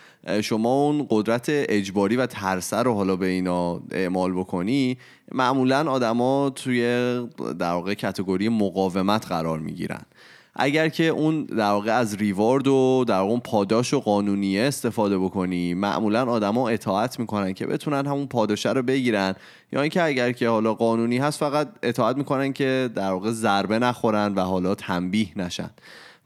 شما 0.42 0.84
اون 0.84 1.06
قدرت 1.10 1.46
اجباری 1.48 2.16
و 2.16 2.26
ترسه 2.26 2.76
رو 2.76 2.94
حالا 2.94 3.16
به 3.16 3.26
اینا 3.26 3.80
اعمال 3.90 4.32
بکنی 4.32 4.98
معمولا 5.32 5.90
آدما 5.90 6.50
توی 6.50 6.82
در 7.58 7.72
واقع 7.72 7.94
کتگوری 7.94 8.48
مقاومت 8.48 9.26
قرار 9.26 9.58
می‌گیرن. 9.58 10.02
اگر 10.54 10.88
که 10.88 11.04
اون 11.04 11.44
در 11.44 11.70
واقع 11.70 11.92
از 11.92 12.14
ریوارد 12.14 12.66
و 12.66 13.04
در 13.08 13.18
واقع 13.18 13.30
اون 13.30 13.40
پاداش 13.40 13.94
و 13.94 14.00
قانونیه 14.00 14.62
استفاده 14.62 15.18
بکنی 15.18 15.74
معمولا 15.74 16.24
آدما 16.24 16.68
اطاعت 16.68 17.20
می‌کنن 17.20 17.52
که 17.52 17.66
بتونن 17.66 18.06
همون 18.06 18.26
پاداشه 18.26 18.72
رو 18.72 18.82
بگیرن. 18.82 19.34
یا 19.72 19.80
اینکه 19.80 20.02
اگر 20.02 20.32
که 20.32 20.48
حالا 20.48 20.74
قانونی 20.74 21.18
هست 21.18 21.38
فقط 21.38 21.68
اطاعت 21.82 22.16
می‌کنن 22.16 22.52
که 22.52 22.90
در 22.94 23.10
واقع 23.10 23.30
ضربه 23.30 23.78
نخورن 23.78 24.34
و 24.34 24.40
حالا 24.40 24.74
تنبیه 24.74 25.28
نشن. 25.36 25.70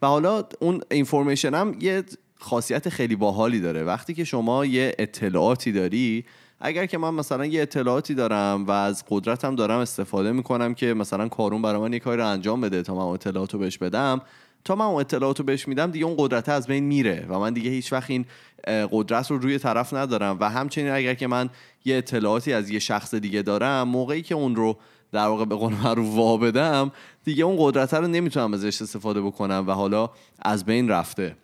و 0.03 0.07
حالا 0.07 0.45
اون 0.61 0.81
اینفورمیشن 0.91 1.55
هم 1.55 1.77
یه 1.81 2.03
خاصیت 2.39 2.89
خیلی 2.89 3.17
باحالی 3.17 3.61
داره. 3.61 3.85
وقتی 3.85 4.15
که 4.15 4.25
شما 4.25 4.65
یه 4.65 4.95
اطلاعاتی 4.99 5.73
داری 5.73 6.25
اگر 6.61 6.87
که 6.87 6.99
من 6.99 7.15
مثلا 7.15 7.47
یه 7.47 7.63
اطلاعاتی 7.63 8.15
دارم 8.15 8.67
و 8.67 8.71
از 8.71 9.05
قدرتم 9.09 9.55
دارم 9.55 9.79
استفاده 9.79 10.33
می‌کنم 10.33 10.75
که 10.75 10.95
مثلا 10.95 11.29
کارون 11.29 11.63
برای 11.63 11.81
من 11.81 11.93
یه 11.93 11.99
کاری 11.99 12.21
رو 12.21 12.29
انجام 12.29 12.61
بده 12.61 12.83
تا 12.83 12.95
من 12.95 13.03
اطلاعات 13.03 13.53
رو 13.55 13.59
بهش 13.59 13.79
بدم 13.79 14.21
تا 14.65 14.75
من 14.75 14.85
اون 14.85 15.01
اطلاعات 15.01 15.39
رو 15.39 15.45
بهش 15.45 15.69
میدم 15.69 15.91
دیگه 15.91 16.05
اون 16.07 16.15
قدرت 16.19 16.49
از 16.49 16.67
بین 16.67 16.85
میره 16.85 17.27
و 17.29 17.39
من 17.39 17.53
دیگه 17.53 17.71
هیچ 17.71 17.93
وقت 17.93 18.11
این 18.11 18.25
قدرت 18.67 19.31
رو 19.31 19.39
روی 19.39 19.59
طرف 19.59 19.95
ندارم 19.95 20.37
و 20.41 20.51
همچنین 20.51 20.91
اگر 20.91 21.15
که 21.15 21.27
من 21.27 21.51
یه 21.85 21.97
اطلاعاتی 21.97 22.53
از 22.53 22.71
یه 22.71 22.79
شخص 22.79 23.15
دیگه 23.15 23.43
دارم 23.43 23.89
موقعی 23.89 24.23
که 24.23 24.35
اون 24.35 24.57
رو 24.57 24.77
در 25.13 25.27
واقع 25.27 25.45
به 25.45 25.55
قول 25.55 25.73
معروف 25.73 26.15
وا 26.15 26.37
بدم 26.37 26.93
دیگه 27.25 27.45
اون 27.45 27.57
قدرت 27.59 27.95
رو 27.95 28.07
نمی‌تونم 28.07 28.55
ازش 28.55 28.83
استفاده 28.83 29.21
بکنم 29.23 29.65
و 29.67 29.73
حالا 29.73 30.11
از 30.43 30.65
بین 30.65 30.89
رفته. 30.89 31.37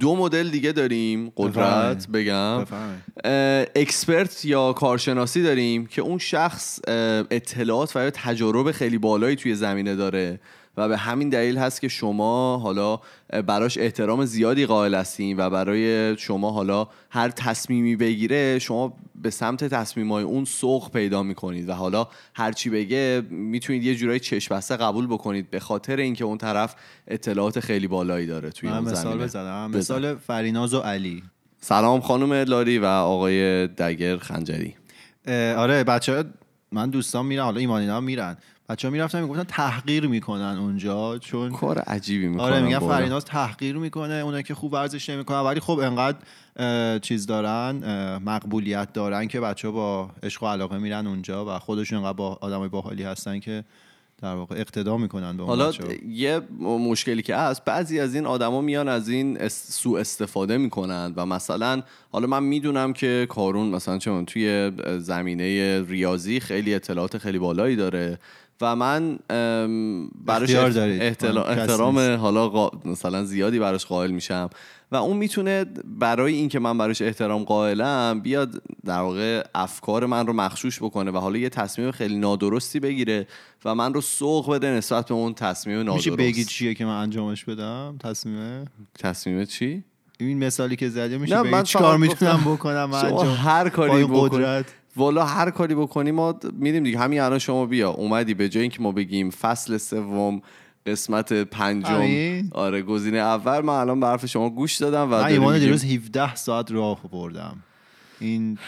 دو 0.00 0.16
مدل 0.16 0.48
دیگه 0.48 0.72
داریم. 0.72 1.32
قدرت. 1.36 2.08
بگم. 2.08 2.64
اکسپرت 3.76 4.44
یا 4.44 4.72
کارشناسی 4.72 5.42
داریم 5.42 5.86
که 5.86 6.02
اون 6.02 6.18
شخص 6.18 6.80
اطلاعات 7.30 7.96
و 7.96 7.98
یا 7.98 8.10
تجارب 8.10 8.70
خیلی 8.70 8.98
بالایی 8.98 9.36
توی 9.36 9.54
زمینه 9.54 9.94
داره. 9.94 10.40
و 10.78 10.88
به 10.88 10.96
همین 10.96 11.28
دلیل 11.28 11.58
هست 11.58 11.80
که 11.80 11.88
شما 11.88 12.58
حالا 12.58 13.00
براش 13.46 13.78
احترام 13.78 14.24
زیادی 14.24 14.66
قائل 14.66 14.94
هستین 14.94 15.40
و 15.40 15.50
برای 15.50 16.16
شما 16.16 16.50
حالا 16.50 16.88
هر 17.10 17.28
تصمیمی 17.28 17.96
بگیره 17.96 18.58
شما 18.58 18.92
به 19.22 19.30
سمت 19.30 19.64
تصمیمای 19.64 20.24
اون 20.24 20.44
سوق 20.44 20.90
پیدا 20.90 21.22
می‌کنید 21.22 21.68
و 21.68 21.72
حالا 21.72 22.08
هر 22.34 22.52
چی 22.52 22.70
بگه 22.70 23.22
می‌تونید 23.30 23.84
یه 23.84 23.94
جورایی 23.94 24.20
چشم 24.20 24.54
بسته 24.54 24.76
قبول 24.76 25.06
بکنید 25.06 25.50
به 25.50 25.60
خاطر 25.60 25.96
اینکه 25.96 26.24
اون 26.24 26.38
طرف 26.38 26.74
اطلاعات 27.08 27.60
خیلی 27.60 27.88
بالایی 27.88 28.26
داره 28.26 28.50
توی 28.50 28.68
اون 28.68 28.78
مثال 28.78 29.18
بزنم. 29.18 29.68
بزن. 29.68 29.78
مثال 29.78 30.14
فریناز 30.14 30.74
و 30.74 30.78
علی. 30.78 31.22
سلام 31.60 32.00
خانم 32.00 32.32
لاری 32.32 32.78
و 32.78 32.84
آقای 32.84 33.66
دگر 33.66 34.16
خنجری. 34.16 34.74
آره 35.56 35.84
بچه 35.84 36.24
من 36.72 36.90
دوستان 36.90 37.26
میرن 37.26 37.44
حالا 37.44 37.60
ایمانینا 37.60 37.96
هم 37.96 38.04
میرن. 38.04 38.36
بچه 38.68 38.88
ها 38.88 38.92
می‌رفتن 38.92 39.22
می‌گفتن 39.22 39.44
تحقیر 39.44 40.06
می‌کنن 40.06 40.58
اونجا 40.58 41.18
چون 41.18 41.52
کار 41.52 41.78
عجیبی 41.78 42.28
می‌کنن 42.28 42.44
آره 42.44 42.60
میگن. 42.60 42.78
فریناز 42.78 43.24
تحقیر 43.24 43.76
می‌کنه 43.76 44.14
اونایی 44.14 44.42
که 44.42 44.54
خوب 44.54 44.72
ورزش 44.72 45.10
نمی‌کنن 45.10 45.38
ولی 45.38 45.60
خب 45.60 45.78
انقدر 45.78 46.18
چیز 46.98 47.26
دارن 47.26 47.76
مقبولیت 48.24 48.92
دارن 48.92 49.28
که 49.28 49.40
بچه 49.40 49.68
ها 49.68 49.72
با 49.72 50.10
عشق 50.22 50.42
و 50.42 50.46
علاقه 50.46 50.78
میرن 50.78 51.06
اونجا 51.06 51.46
و 51.46 51.58
خودشون 51.58 51.98
انقدر 51.98 52.12
با 52.12 52.38
آدمای 52.40 52.68
باحالی 52.68 53.02
هستن 53.02 53.40
که 53.40 53.64
در 54.22 54.34
واقع 54.34 54.56
اقتدا 54.60 54.96
می‌کنن 54.96 55.36
به 55.36 55.44
حالا 55.44 55.68
بچه‌ها. 55.68 55.92
یه 56.08 56.40
مشکلی 56.60 57.22
که 57.22 57.36
هست 57.36 57.64
بعضی 57.64 58.00
از 58.00 58.14
این 58.14 58.26
آدما 58.26 58.60
میان 58.60 58.88
از 58.88 59.08
این 59.08 59.48
سوء 59.48 60.00
استفاده 60.00 60.58
می‌کنن 60.58 61.12
و 61.16 61.26
مثلا 61.26 61.82
حالا 62.10 62.26
من 62.26 62.42
می‌دونم 62.42 62.92
که 62.92 63.26
کارون 63.30 63.66
مثلا 63.66 63.98
چون 63.98 64.24
توی 64.24 64.72
زمینه 64.98 65.82
ریاضی 65.88 66.40
خیلی 66.40 66.74
اطلاعات 66.74 67.18
خیلی 67.18 67.38
بالایی 67.38 67.76
داره 67.76 68.18
و 68.60 68.76
من 68.76 69.18
براش 70.24 70.54
احترام. 70.56 71.98
حالا 71.98 72.48
قا- 72.48 72.86
مثلا 72.86 73.24
زیادی 73.24 73.58
براش 73.58 73.86
قائل 73.86 74.10
میشم. 74.10 74.50
و 74.92 74.96
اون 74.96 75.16
می‌تونه 75.16 75.64
برای 75.84 76.34
اینکه 76.34 76.58
من 76.58 76.78
براش 76.78 77.02
احترام 77.02 77.44
قائلم 77.44 78.20
بیاد 78.20 78.62
در 78.84 79.00
واقع 79.00 79.44
افکار 79.54 80.06
من 80.06 80.26
رو 80.26 80.32
مخشوش 80.32 80.82
بکنه 80.82 81.10
و 81.10 81.18
حالا 81.18 81.38
یه 81.38 81.48
تصمیم 81.48 81.90
خیلی 81.90 82.16
نادرستی 82.18 82.80
بگیره 82.80 83.26
و 83.64 83.74
من 83.74 83.94
رو 83.94 84.00
سوق 84.00 84.52
بده 84.52 84.66
نسبت 84.66 85.08
به 85.08 85.14
اون 85.14 85.34
تصمیم 85.34 85.78
نادرست. 85.78 86.06
میشه 86.06 86.16
بگی 86.16 86.44
چیه 86.44 86.74
که 86.74 86.84
من 86.84 87.00
انجامش 87.00 87.44
بدم؟ 87.44 87.96
تصمیمه 88.04 88.64
تصمیم 88.98 89.44
چی؟ 89.44 89.84
این 90.20 90.44
مثالی 90.44 90.76
که 90.76 90.88
زدی 90.88 91.18
میشه 91.18 91.36
نه، 91.36 91.42
بگی 91.42 91.52
من 91.52 91.62
چیکار 91.62 91.96
می‌تونم 91.96 92.40
بکنم 92.46 92.84
من 92.84 93.04
انجام 93.04 93.34
هر 93.34 93.68
کاری 93.68 94.06
قدرت. 94.10 94.66
والا 94.98 95.24
هر 95.24 95.50
کاری 95.50 95.74
بکنی 95.74 96.10
ما 96.10 96.38
میریم 96.52 96.82
دیگه. 96.82 96.98
همین 96.98 97.20
الان 97.20 97.38
شما 97.38 97.66
بیا. 97.66 97.90
اومدی 97.90 98.34
به 98.34 98.48
جای 98.48 98.62
اینکه 98.62 98.82
ما 98.82 98.92
بگیم 98.92 99.30
فصل 99.30 99.76
سوم 99.76 100.42
قسمت 100.86 101.32
پنجم؟ 101.32 102.48
آره 102.52 102.82
گزینه 102.82 103.18
اول. 103.18 103.60
من 103.60 103.74
الان 103.74 104.00
به 104.00 104.06
حرف 104.06 104.26
شما 104.26 104.50
گوش 104.50 104.76
دادم 104.76 105.02
و 105.02 105.06
من 105.06 105.24
ایمان 105.24 105.58
دیروز 105.58 105.84
17 105.84 106.34
ساعت 106.34 106.72
راه 106.72 107.00
بردم. 107.12 107.56
این 108.20 108.58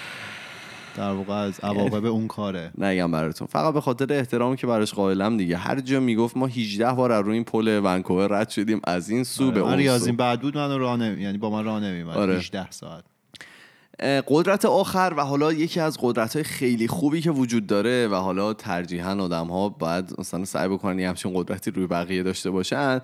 در 0.97 1.13
واقع 1.13 1.35
از 1.35 1.61
عواقب 1.61 2.05
اون 2.05 2.27
کاره. 2.27 2.71
نگم 2.79 3.11
براتون. 3.11 3.47
فقط 3.47 3.75
به 3.75 3.81
خاطر 3.81 4.13
احترامی 4.13 4.57
که 4.57 4.67
براش 4.67 4.95
قائلم 4.95 5.37
دیگه. 5.37 5.57
هر 5.57 5.81
جا 5.81 6.01
می‌گفت 6.01 6.37
ما 6.37 6.47
18 6.47 6.93
بار 6.93 7.13
از 7.13 7.25
روی 7.25 7.35
این 7.35 7.45
پل 7.45 7.81
ونکوور 7.85 8.41
رد 8.41 8.49
شدیم. 8.51 8.81
از 8.85 9.11
این 9.11 9.25
سو 9.25 9.51
به 9.51 9.63
من 9.63 9.81
اون 9.81 9.99
سو. 9.99 10.13
بعد 10.13 10.41
بود 10.41 10.59
منو 10.59 10.79
راه 10.79 10.97
نمی... 10.97 11.23
یعنی 11.23 11.39
با 11.39 11.51
من 11.51 11.65
راه 11.65 11.81
نمیمد 11.81 12.17
آره. 12.17 12.37
18 12.37 12.71
ساعت. 12.71 13.05
قدرت 14.03 14.65
آخر 14.65 15.15
و 15.17 15.21
حالا 15.25 15.53
یکی 15.53 15.81
از 15.81 15.99
قدرت 16.01 16.35
های 16.35 16.43
خیلی 16.45 16.89
خوبی 16.89 17.21
که 17.21 17.31
وجود 17.31 17.67
داره 17.67 18.09
و 18.09 18.15
حالا 18.15 18.55
ترجیحاً 18.55 19.13
آدم 19.13 19.47
ها 19.47 19.69
باید 19.69 20.15
مثلا 20.19 20.45
سعی 20.45 20.69
بکنن 20.69 20.99
یه 20.99 21.09
همچین 21.09 21.33
قدرتی 21.35 21.71
روی 21.71 21.87
بقیه 21.87 22.23
داشته 22.23 22.51
باشن 22.51 23.01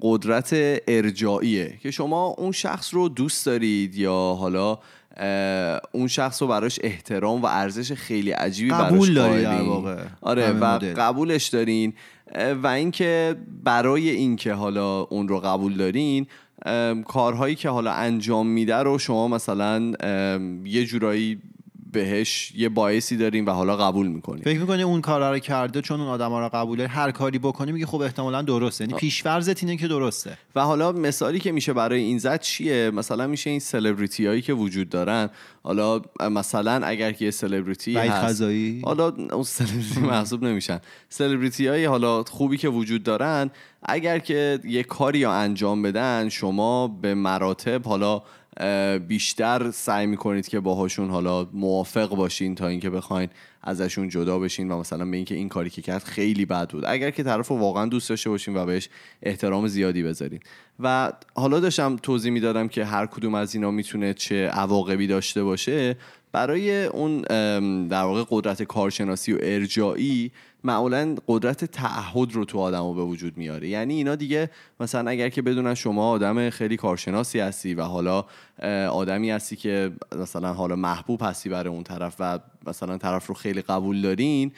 قدرت 0.00 0.50
ارجاعیه 0.88 1.78
که 1.82 1.90
شما 1.90 2.26
اون 2.26 2.52
شخص 2.52 2.94
رو 2.94 3.08
دوست 3.08 3.46
دارید 3.46 3.94
یا 3.94 4.36
حالا 4.40 4.78
اون 5.92 6.08
شخص 6.08 6.42
رو 6.42 6.48
براش 6.48 6.80
احترام 6.82 7.42
و 7.42 7.46
ارزش 7.46 7.92
خیلی 7.92 8.30
عجیبی 8.30 8.70
قبول 8.70 8.98
براش 8.98 9.08
داری 9.08 9.42
در 9.42 9.50
قائلین. 9.50 9.68
واقع. 9.68 9.96
آره 10.20 10.52
و 10.52 10.64
مدل. 10.64 10.94
قبولش 10.94 11.46
دارین 11.46 11.92
و 12.62 12.66
اینکه 12.66 13.36
برای 13.64 14.10
اینکه 14.10 14.52
حالا 14.52 15.00
اون 15.00 15.28
رو 15.28 15.40
قبول 15.40 15.76
دارین 15.76 16.26
کارهایی 17.06 17.54
که 17.54 17.68
حالا 17.68 17.92
انجام 17.92 18.46
میده 18.46 18.76
رو 18.76 18.98
شما 18.98 19.28
مثلا 19.28 19.92
یه 20.64 20.84
جورایی 20.84 21.38
بهش 21.96 22.52
یه 22.56 22.68
باعثی 22.68 23.16
داریم 23.16 23.46
و 23.46 23.50
حالا 23.50 23.76
قبول 23.76 24.06
می‌کنیم. 24.06 24.42
فکر 24.42 24.60
می‌کنی 24.60 24.82
اون 24.82 25.00
کارا 25.00 25.32
رو 25.32 25.38
کرده 25.38 25.80
چون 25.80 26.00
اون 26.00 26.08
آدما 26.08 26.40
رو 26.40 26.48
قبوله 26.48 26.86
هر 26.86 27.10
کاری 27.10 27.38
بکنی 27.38 27.72
میگه 27.72 27.86
خب 27.86 28.00
احتمالا 28.00 28.42
درسته. 28.42 28.84
یعنی 28.84 28.94
پیشورزت 28.94 29.62
اینه 29.62 29.76
که 29.76 29.88
درسته. 29.88 30.38
و 30.54 30.60
حالا 30.60 30.92
مثالی 30.92 31.38
که 31.38 31.52
میشه 31.52 31.72
برای 31.72 32.00
این 32.00 32.18
زد 32.18 32.40
چیه؟ 32.40 32.90
مثلا 32.90 33.26
میشه 33.26 33.50
این 33.50 33.60
سلبریتی 33.60 34.26
هایی 34.26 34.42
که 34.42 34.52
وجود 34.52 34.88
دارن. 34.88 35.30
حالا 35.62 36.02
مثلا 36.30 36.86
اگر 36.86 37.12
که 37.12 37.24
یه 37.24 37.30
سلبریتی 37.30 37.96
هست. 37.96 38.42
حالا 38.84 39.12
اون 39.32 39.42
سلبریتی 39.42 40.00
محسوب 40.10 40.44
نمیشن. 40.44 40.80
سلبریتی 41.08 41.66
های 41.66 41.84
حالا 41.84 42.22
خوبی 42.22 42.56
که 42.56 42.68
وجود 42.68 43.02
دارن 43.02 43.50
اگر 43.82 44.18
که 44.18 44.60
یه 44.64 44.82
کاری 44.82 45.24
رو 45.24 45.30
انجام 45.30 45.82
بدن 45.82 46.28
شما 46.28 46.88
به 46.88 47.14
مراتب 47.14 47.82
حالا 47.84 48.22
بیشتر 49.08 49.70
سعی 49.70 50.06
می‌کنید 50.06 50.48
که 50.48 50.60
باهاشون 50.60 51.10
حالا 51.10 51.48
موافق 51.52 52.08
باشین 52.08 52.54
تا 52.54 52.68
اینکه 52.68 52.90
بخواین 52.90 53.28
ازشون 53.62 54.08
جدا 54.08 54.38
بشین 54.38 54.70
و 54.70 54.78
مثلا 54.78 55.04
به 55.04 55.16
اینکه 55.16 55.34
این 55.34 55.48
کاری 55.48 55.70
که 55.70 55.82
کرد 55.82 56.02
خیلی 56.02 56.44
بد 56.44 56.70
بود. 56.70 56.84
اگر 56.86 57.10
که 57.10 57.22
طرف 57.22 57.48
رو 57.48 57.58
واقعا 57.58 57.86
دوست 57.86 58.08
داشته 58.08 58.30
باشین 58.30 58.56
و 58.56 58.66
بهش 58.66 58.88
احترام 59.22 59.68
زیادی 59.68 60.02
بذارین. 60.02 60.40
و 60.80 61.12
حالا 61.34 61.60
داشتم 61.60 61.96
توضیح 61.96 62.32
می‌دادم 62.32 62.68
که 62.68 62.84
هر 62.84 63.06
کدوم 63.06 63.34
از 63.34 63.54
اینا 63.54 63.70
می‌تونه 63.70 64.14
چه 64.14 64.46
عواقبی 64.46 65.06
داشته 65.06 65.44
باشه. 65.44 65.96
برای 66.32 66.84
اون 66.84 67.22
در 67.88 68.02
واقع 68.02 68.24
قدرت 68.30 68.62
کارشناسی 68.62 69.32
و 69.32 69.38
ارجایی 69.42 70.32
معمولا 70.66 71.14
قدرت 71.28 71.64
تعهد 71.64 72.32
رو 72.32 72.44
تو 72.44 72.58
آدم 72.58 72.94
به 72.94 73.02
وجود 73.02 73.36
میاره. 73.36 73.68
یعنی 73.68 73.94
اینا 73.94 74.14
دیگه 74.14 74.50
مثلا 74.80 75.10
اگر 75.10 75.28
که 75.28 75.42
بدونن 75.42 75.74
شما 75.74 76.10
آدم 76.10 76.50
خیلی 76.50 76.76
کارشناسی 76.76 77.40
هستی 77.40 77.74
و 77.74 77.82
حالا 77.82 78.24
آدمی 78.90 79.30
هستی 79.30 79.56
که 79.56 79.92
مثلا 80.16 80.52
حالا 80.52 80.76
محبوب 80.76 81.22
هستی 81.22 81.48
برای 81.48 81.74
اون 81.74 81.82
طرف 81.82 82.16
و 82.18 82.38
مثلا 82.66 82.98
طرف 82.98 83.26
رو 83.26 83.34
خیلی 83.34 83.62
قبول 83.62 84.02
دارین 84.02 84.52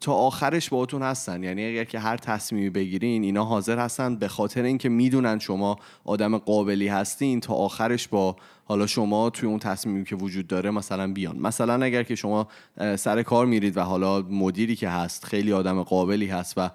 تا 0.00 0.12
آخرش 0.12 0.68
باهاتون 0.68 1.02
هستن. 1.02 1.42
یعنی 1.42 1.66
اگر 1.66 1.84
که 1.84 1.98
هر 1.98 2.16
تصمیمی 2.16 2.70
بگیرین 2.70 3.22
اینا 3.22 3.44
حاضر 3.44 3.78
هستن. 3.78 4.16
به 4.16 4.28
خاطر 4.28 4.62
اینکه 4.62 4.88
می‌دونن 4.88 5.38
شما 5.38 5.76
آدم 6.04 6.38
قابلی 6.38 6.88
هستین 6.88 7.40
تا 7.40 7.54
آخرش 7.54 8.08
با 8.08 8.36
حالا 8.64 8.86
شما 8.86 9.30
توی 9.30 9.48
اون 9.48 9.58
تصمیمی 9.58 10.04
که 10.04 10.16
وجود 10.16 10.46
داره 10.46 10.70
مثلا 10.70 11.12
بیان. 11.12 11.38
مثلا 11.38 11.84
اگر 11.84 12.02
که 12.02 12.14
شما 12.14 12.48
سر 12.96 13.22
کار 13.22 13.46
میرید 13.46 13.76
و 13.76 13.80
حالا 13.80 14.22
مدیری 14.22 14.76
که 14.76 14.88
هست 14.88 15.24
خیلی 15.24 15.52
آدم 15.52 15.82
قابلی 15.82 16.26
هست 16.26 16.54
و 16.56 16.70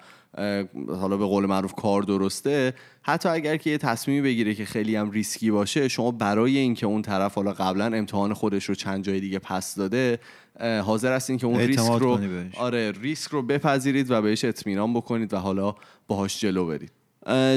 حالا 0.88 1.16
به 1.16 1.24
قول 1.24 1.46
معروف 1.46 1.72
کار 1.72 2.02
درسته 2.02 2.74
حتی 3.02 3.28
اگر 3.28 3.56
که 3.56 3.70
یه 3.70 3.78
تصمیمی 3.78 4.22
بگیره 4.22 4.54
که 4.54 4.64
خیلی 4.64 4.96
هم 4.96 5.10
ریسکی 5.10 5.50
باشه 5.50 5.88
شما 5.88 6.10
برای 6.10 6.58
اینکه 6.58 6.86
اون 6.86 7.02
طرف 7.02 7.34
حالا 7.34 7.52
قبلا 7.52 7.84
امتحان 7.84 8.34
خودش 8.34 8.64
رو 8.64 8.74
چند 8.74 9.04
جای 9.04 9.20
دیگه 9.20 9.38
پس 9.38 9.74
داده 9.74 10.18
حاضر 10.60 11.16
هستین 11.16 11.38
که 11.38 11.46
اون 11.46 11.58
ریسک 11.58 11.92
رو. 11.92 12.18
آره 12.56 12.92
ریسک 13.02 13.30
رو 13.30 13.42
بپذیرید 13.42 14.10
و 14.10 14.22
بهش 14.22 14.44
اطمینان 14.44 14.94
بکنید 14.94 15.34
و 15.34 15.36
حالا 15.36 15.74
باهاش 16.06 16.40
جلو 16.40 16.66
برید 16.66 16.92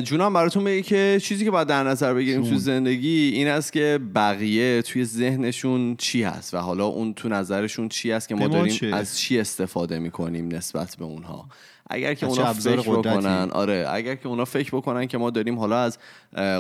جونم 0.04 0.34
براتون 0.34 0.64
بگه 0.64 0.82
که 0.82 1.20
چیزی 1.24 1.46
که 1.46 1.52
باید 1.52 1.68
در 1.68 1.84
نظر 1.84 2.14
بگیریم 2.14 2.44
تو 2.44 2.56
زندگی 2.58 3.32
این 3.34 3.48
است 3.48 3.74
که 3.74 4.00
بقیه 4.16 4.82
توی 4.82 5.06
ذهنشون 5.06 5.96
چی 5.96 6.24
هست 6.24 6.54
و 6.54 6.58
حالا 6.58 6.86
اون 6.86 7.14
تو 7.14 7.30
نظرشون 7.30 7.90
چی 7.90 8.12
هست 8.12 8.28
که 8.30 8.36
ما 8.36 8.48
داریم؟ 8.48 8.94
از 8.94 9.20
چی 9.20 9.40
استفاده 9.40 10.00
می‌کنیم 10.00 10.48
نسبت 10.48 10.96
به 11.00 11.06
اونها 11.06 11.50
اگر 11.90 12.14
که 12.14 12.26
اونا 12.26 12.54
فکر؟ 12.54 12.82
بکنن 12.82 13.50
آره 13.52 13.88
اگر 13.90 14.16
که 14.16 14.28
اونا 14.28 14.46
فکر 14.46 14.76
بکنن 14.76 15.06
که 15.06 15.18
ما 15.18 15.30
داریم 15.30 15.60
حالا 15.60 15.78
از 15.78 15.98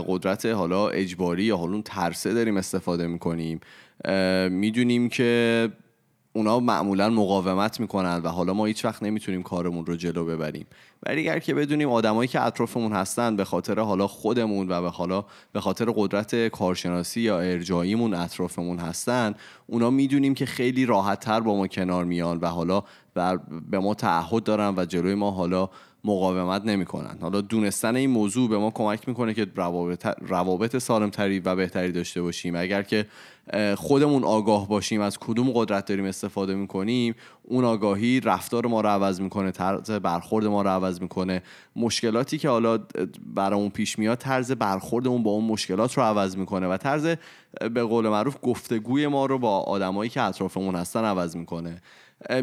قدرت 0.07 0.45
حالا 0.45 0.89
اجباری 0.89 1.43
یا 1.43 1.57
حالا 1.57 1.73
اون 1.73 1.81
ترسه 1.81 2.33
داریم 2.33 2.57
استفاده 2.57 3.07
می‌کنیم 3.07 3.59
می‌دونیم 4.49 5.09
که 5.09 5.69
اونا 6.33 6.59
معمولا 6.59 7.09
مقاومت 7.09 7.79
می‌کنن 7.79 8.21
و 8.23 8.27
حالا 8.27 8.53
ما 8.53 8.65
هیچ 8.65 8.85
وقت 8.85 9.03
نمی‌تونیم 9.03 9.43
کارمون 9.43 9.85
رو 9.85 9.95
جلو 9.95 10.25
ببریم 10.25 10.65
ولی 11.03 11.21
اگر 11.21 11.39
که 11.39 11.53
بدونیم 11.53 11.89
آدمایی 11.89 12.27
که 12.27 12.41
اطرافمون 12.41 12.93
هستن 12.93 13.35
به 13.35 13.45
خاطر 13.45 13.79
حالا 13.79 14.07
خودمون 14.07 14.71
و 14.71 14.81
به 14.81 14.89
حالا 14.89 15.25
به 15.53 15.61
خاطر 15.61 15.85
قدرت 15.95 16.47
کارشناسی 16.47 17.21
یا 17.21 17.39
ارجاییمون 17.39 18.13
اطرافمون 18.13 18.79
هستن 18.79 19.33
اونا 19.67 19.89
می‌دونیم 19.89 20.33
که 20.33 20.45
خیلی 20.45 20.85
راحت 20.85 21.19
تر 21.19 21.39
با 21.39 21.57
ما 21.57 21.67
کنار 21.67 22.05
میان 22.05 22.37
و 22.37 22.47
حالا 22.47 22.83
بر 23.15 23.39
به 23.69 23.79
ما 23.79 23.93
تعهد 23.93 24.43
دارن 24.43 24.73
و 24.77 24.85
جلوی 24.85 25.15
ما 25.15 25.31
حالا 25.31 25.69
مقاومت 26.03 26.65
نمی‌کنن. 26.65 27.17
حالا 27.21 27.41
دونستن 27.41 27.95
این 27.95 28.09
موضوع 28.09 28.49
به 28.49 28.57
ما 28.57 28.71
کمک 28.71 29.07
می‌کنه 29.07 29.33
که 29.33 29.47
روابط, 29.55 30.07
روابط 30.21 30.77
سالمتری 30.77 31.39
و 31.39 31.55
بهتری 31.55 31.91
داشته 31.91 32.21
باشیم. 32.21 32.55
اگر 32.55 32.83
که 32.83 33.05
خودمون 33.75 34.23
آگاه 34.23 34.67
باشیم 34.67 35.01
از 35.01 35.17
کدوم 35.19 35.51
قدرت 35.51 35.85
داریم 35.85 36.05
استفاده 36.05 36.55
می‌کنیم 36.55 37.15
اون 37.43 37.65
آگاهی 37.65 38.19
رفتار 38.19 38.67
ما 38.67 38.81
رو 38.81 38.89
عوض 38.89 39.21
می‌کنه 39.21 39.51
طرز 39.51 39.91
برخورد 39.91 40.45
ما 40.45 40.61
رو 40.61 40.69
عوض 40.69 41.01
می‌کنه. 41.01 41.41
مشکلاتی 41.75 42.37
که 42.37 42.49
حالا 42.49 42.79
برامون 43.35 43.69
پیش 43.69 43.99
میاد 43.99 44.17
طرز 44.17 44.51
برخوردمون 44.51 45.23
با 45.23 45.31
اون 45.31 45.45
مشکلات 45.45 45.97
رو 45.97 46.03
عوض 46.03 46.37
می‌کنه 46.37 46.67
و 46.67 46.77
طرز 46.77 47.15
به 47.73 47.83
قول 47.83 48.09
معروف 48.09 48.37
گفتگوی 48.41 49.07
ما 49.07 49.25
رو 49.25 49.39
با 49.39 49.59
آدمایی 49.59 50.09
که 50.09 50.21
اطرافمون 50.21 50.75
هستن 50.75 51.03
عوض 51.03 51.35
می‌کنه. 51.35 51.81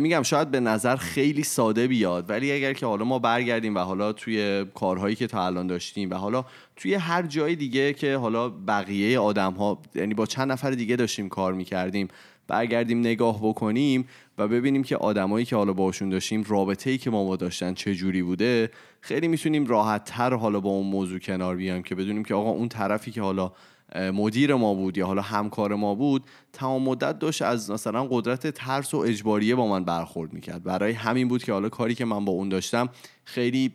میگم 0.01 0.23
شاید 0.23 0.51
به 0.51 0.61
نظر 0.61 0.97
خیلی 0.97 1.43
ساده 1.43 1.87
بیاد 1.87 2.31
ولی 2.31 2.53
اگر 2.53 2.73
که 2.73 2.87
حالا 2.87 3.05
ما 3.05 3.19
برگردیم 3.19 3.75
و 3.75 3.79
حالا 3.79 4.13
توی 4.13 4.65
کارهایی 4.75 5.15
که 5.15 5.27
تا 5.27 5.47
الان 5.47 5.67
داشتیم 5.67 6.11
و 6.11 6.15
حالا 6.15 6.45
توی 6.77 6.95
هر 6.95 7.23
جای 7.23 7.57
دیگه 7.57 7.93
که 7.93 8.17
حالا 8.17 8.49
بقیه 8.49 9.19
آدم 9.19 9.53
ها 9.53 9.83
یعنی 9.95 10.15
با 10.15 10.27
چند 10.27 10.53
نفر 10.53 10.71
دیگه 10.71 10.97
داشتیم 10.97 11.29
کار 11.29 11.53
می‌کردیم 11.53 12.09
برگردیم 12.49 13.01
نگاه 13.01 13.39
بکنیم 13.43 14.09
و 14.39 14.49
ببینیم 14.49 14.83
که 14.83 14.97
آدمایی 14.97 15.45
که 15.45 15.57
حالا 15.57 15.73
باشون 15.73 16.09
داشتیم 16.09 16.45
رابطه 16.49 16.91
ای 16.91 16.99
که 16.99 17.11
ما 17.11 17.25
با 17.25 17.37
داشتن 17.37 17.75
چه 17.75 17.95
جوری 17.95 18.23
بوده 18.23 18.71
خیلی 19.01 19.29
می‌تونیم 19.29 19.67
راحت 19.67 20.05
تر 20.05 20.35
حالا 20.35 20.61
با 20.61 20.71
اون 20.71 20.87
موضوع 20.87 21.19
کنار 21.19 21.57
بیایم 21.57 21.83
که 21.83 21.95
بدونیم 21.95 22.25
که 22.25 22.35
آقا 22.35 22.51
اون 22.51 22.69
طرفی 22.69 23.11
که 23.11 23.23
حالا 23.23 23.53
مدیر 23.97 24.55
ما 24.55 24.75
بود 24.75 24.99
یا 24.99 25.07
حالا 25.07 25.23
همکار 25.23 25.75
ما 25.75 25.95
بود 25.95 26.25
تمام 26.53 26.83
مدت 26.83 27.19
داشت 27.19 27.43
از 27.43 27.71
مثلا 27.71 28.07
قدرت 28.11 28.47
ترس 28.47 28.95
و 28.95 28.97
اجباریه 28.97 29.55
با 29.55 29.69
من 29.69 29.85
برخورد 29.85 30.33
می‌کرد. 30.33 30.65
برای 30.65 30.93
همین 30.93 31.29
بود 31.29 31.45
که 31.45 31.53
حالا 31.53 31.69
کاری 31.69 31.95
که 31.95 32.05
من 32.05 32.25
با 32.25 32.33
اون 32.33 32.49
داشتم 32.49 32.89
خیلی 33.25 33.73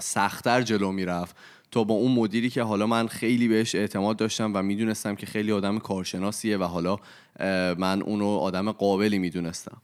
سختتر 0.00 0.62
جلو 0.62 0.92
می‌رفت. 0.92 1.36
تا 1.70 1.84
با 1.84 1.94
اون 1.94 2.12
مدیری 2.12 2.50
که 2.50 2.62
حالا 2.62 2.86
من 2.86 3.06
خیلی 3.06 3.48
بهش 3.48 3.74
اعتماد 3.74 4.16
داشتم 4.16 4.52
و 4.54 4.62
می‌دونستم 4.62 5.14
که 5.14 5.26
خیلی 5.26 5.52
آدم 5.52 5.78
کارشناسیه 5.78 6.56
و 6.56 6.62
حالا 6.64 6.98
من 7.78 8.02
اونو 8.02 8.26
آدم 8.26 8.72
قابلی 8.72 9.18
می‌دونستم. 9.18 9.76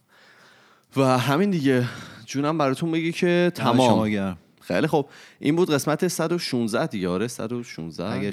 و 0.97 1.19
همین 1.19 1.51
دیگه. 1.51 1.89
جونم 2.27 2.59
براتون 2.59 2.91
بگی 2.91 3.13
که 3.13 3.53
شما 3.57 3.73
تمام. 3.73 4.37
خیلی 4.71 4.87
خب 4.87 5.07
این 5.39 5.57
بود 5.57 5.71
قسمت 5.71 6.09
116 6.09 6.87
دیگه 6.87 7.09
آره 7.09 7.29
116 7.29 8.13
اگه 8.13 8.33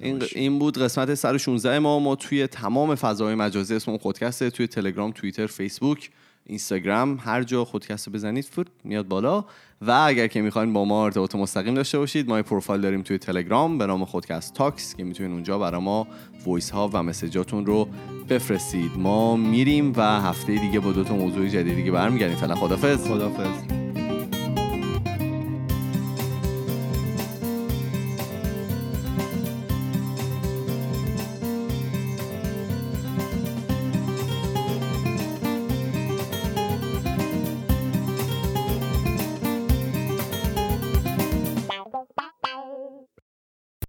این. 0.00 0.22
این 0.34 0.58
بود 0.58 0.78
قسمت 0.78 1.14
116 1.14 1.78
ما. 1.78 1.98
ما 1.98 2.16
توی 2.16 2.46
تمام 2.46 2.94
فضای 2.94 3.34
مجازی 3.34 3.74
اسم 3.74 3.90
اون 3.90 4.00
خودکسته 4.00 4.50
توی 4.50 4.66
تلگرام 4.66 5.12
توییتر 5.12 5.46
فیسبوک 5.46 6.10
اینستاگرام 6.46 7.18
هر 7.24 7.42
جا 7.42 7.64
خودکست 7.64 8.06
رو 8.06 8.12
بزنید 8.12 8.44
فوت 8.44 8.66
میاد 8.84 9.08
بالا. 9.08 9.44
و 9.82 9.90
اگر 9.90 10.26
که 10.26 10.42
می‌خواین 10.42 10.72
با 10.72 10.84
ما 10.84 11.04
ارتباط 11.04 11.34
مستقیم 11.34 11.74
داشته 11.74 11.98
باشید 11.98 12.28
ما 12.28 12.36
یه 12.36 12.42
پروفایل 12.42 12.80
داریم 12.80 13.02
توی 13.02 13.18
تلگرام 13.18 13.78
به 13.78 13.86
نام 13.86 14.04
خودکست 14.04 14.54
تاکس 14.54 14.94
که 14.94 15.04
می‌تونید 15.04 15.32
اونجا 15.32 15.58
برای 15.58 15.80
ما 15.80 16.08
وایس 16.46 16.70
ها 16.70 16.90
و 16.92 17.02
مسیجاتون 17.02 17.66
رو 17.66 17.88
بفرستید. 18.28 18.90
ما 18.96 19.36
میریم 19.36 19.92
و 19.96 20.20
هفته 20.20 20.58
دیگه 20.58 20.80
با 20.80 20.92
دو 20.92 21.04
تا 21.04 21.16
موضوع 21.16 21.48
جدید 21.48 21.74
دیگه 21.74 21.90
برمیگردیم. 21.90 22.36
فعلا 22.36 22.54
خدافظ 22.54 23.08
خدافظ 23.08 23.87